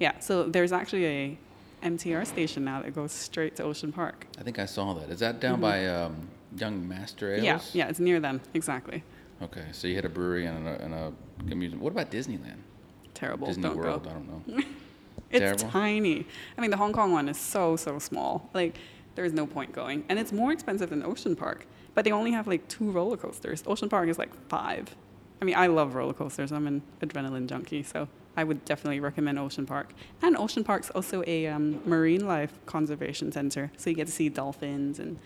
[0.00, 0.18] Yeah.
[0.18, 1.38] So there's actually a
[1.84, 4.26] MTR station now that goes straight to Ocean Park.
[4.36, 5.10] I think I saw that.
[5.10, 7.44] Is that down by um, Young Master Ales?
[7.44, 7.78] Mm-hmm.
[7.78, 7.84] Yeah.
[7.84, 7.90] Yeah.
[7.90, 8.40] It's near them.
[8.52, 9.04] Exactly.
[9.44, 11.12] Okay, so you hit a brewery and a, and a
[11.50, 11.82] amusement.
[11.82, 12.58] What about Disneyland?
[13.12, 13.46] Terrible.
[13.46, 14.04] Disney don't World?
[14.04, 14.10] go.
[14.10, 14.62] I don't know.
[15.30, 15.68] It's Terrible?
[15.68, 16.26] tiny.
[16.56, 18.48] I mean, the Hong Kong one is so so small.
[18.54, 18.78] Like,
[19.16, 21.66] there's no point going, and it's more expensive than Ocean Park.
[21.94, 23.64] But they only have like two roller coasters.
[23.66, 24.94] Ocean Park is like five.
[25.42, 26.52] I mean, I love roller coasters.
[26.52, 29.92] I'm an adrenaline junkie, so I would definitely recommend Ocean Park.
[30.22, 34.28] And Ocean Park's also a um, marine life conservation center, so you get to see
[34.28, 35.18] dolphins and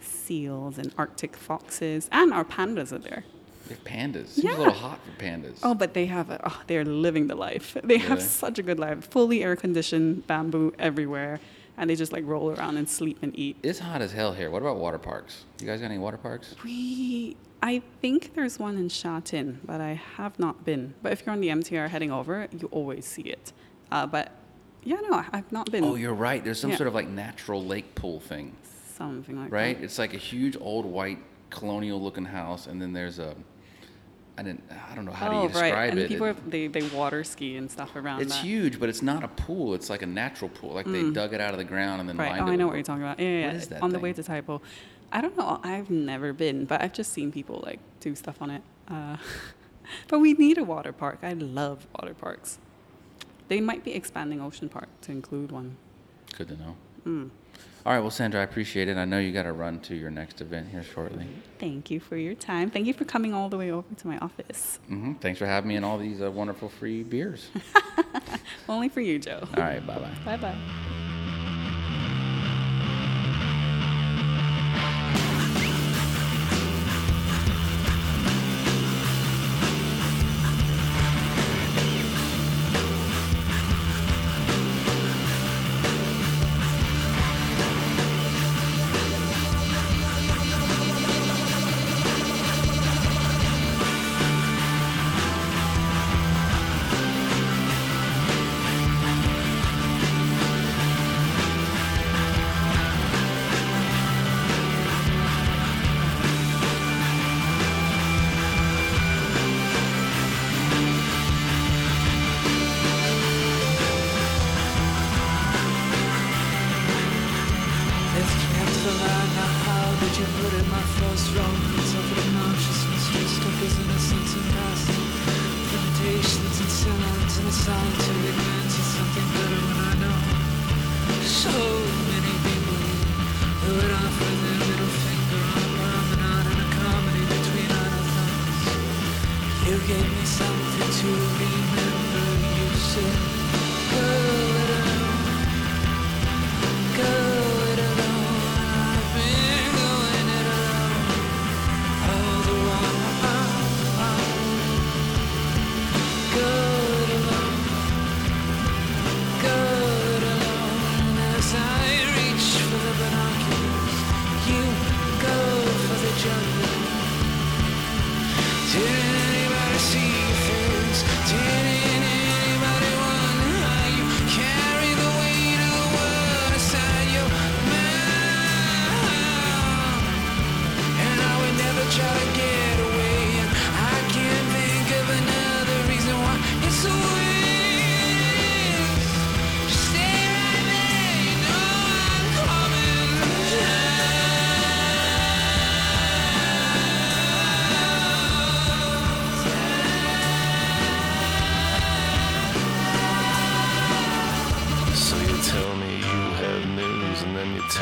[0.00, 3.24] seals and Arctic foxes, and our pandas are there.
[3.68, 4.28] They have pandas.
[4.28, 4.56] Seems Yeah.
[4.56, 5.58] a little hot for pandas.
[5.62, 7.76] Oh, but they have, a, oh, they're living the life.
[7.84, 8.22] They have Really?
[8.22, 9.04] such a good life.
[9.10, 11.40] Fully air conditioned, bamboo everywhere,
[11.76, 13.56] and they just like roll around and sleep and eat.
[13.62, 14.50] It's hot as hell here.
[14.50, 15.44] What about water parks?
[15.60, 16.54] You guys got any water parks?
[16.64, 20.94] We, I think there's one in Sha Tin, but I have not been.
[21.02, 23.52] But if you're on the MTR heading over, you always see it.
[23.90, 24.32] Uh, but
[24.84, 25.84] yeah, no, I've not been.
[25.84, 26.42] Oh, you're right.
[26.44, 26.76] There's some Yeah.
[26.76, 28.52] sort of like natural lake pool thing,
[28.96, 29.78] Something like right?
[29.78, 29.84] that.
[29.84, 31.18] It's like a huge old white
[31.50, 33.34] colonial looking house, and then there's a.
[34.38, 34.64] I didn't.
[34.90, 35.90] I don't know how do oh, you describe right.
[35.90, 36.08] And it.
[36.08, 38.44] people have, they, they water ski and stuff around it's that.
[38.44, 39.74] huge, but it's not a pool.
[39.74, 40.72] It's like a natural pool.
[40.72, 42.20] Like they dug it out of the ground and then Mm.
[42.20, 42.30] Right.
[42.32, 43.20] lined Oh, it I know what you're talking about.
[43.20, 43.46] Yeah, yeah.
[43.46, 43.58] What yeah.
[43.60, 44.60] is that on the way to Taipo.
[45.12, 45.60] I don't know.
[45.62, 48.62] I've never been, but I've just seen people like do stuff on it.
[48.88, 49.18] Uh,
[50.08, 51.18] but we need a water park.
[51.22, 52.58] I love water parks.
[53.48, 55.76] They might be expanding Ocean Park to include one.
[56.38, 56.76] Good to know.
[57.06, 57.30] Mm.
[57.84, 58.96] All right, well, Sandra, I appreciate it.
[58.96, 61.26] I know you got to run to your next event here shortly.
[61.58, 62.70] Thank you for your time.
[62.70, 64.78] Thank you for coming all the way over to my office.
[64.86, 67.48] hmm Thanks for having me and all these uh, wonderful free beers.
[68.68, 69.40] Only for you, Joe.
[69.56, 70.14] all right, bye bye.
[70.24, 70.98] Bye bye.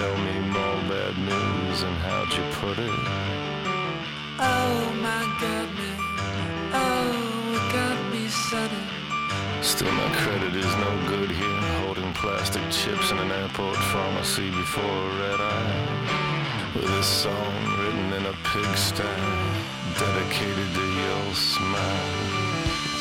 [0.01, 3.01] Tell me more bad news and how'd you put it?
[4.39, 5.99] Oh my god, man.
[6.73, 8.85] Oh, it got me sudden.
[9.61, 11.61] Still, my credit is no good here.
[11.83, 15.81] Holding plastic chips in an airport pharmacy before a red eye.
[16.75, 19.15] With a song written in a pigsty,
[20.01, 22.13] dedicated to your smile.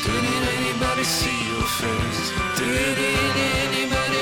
[0.04, 2.22] Didn't anybody see your face?
[2.60, 4.20] Didn't anybody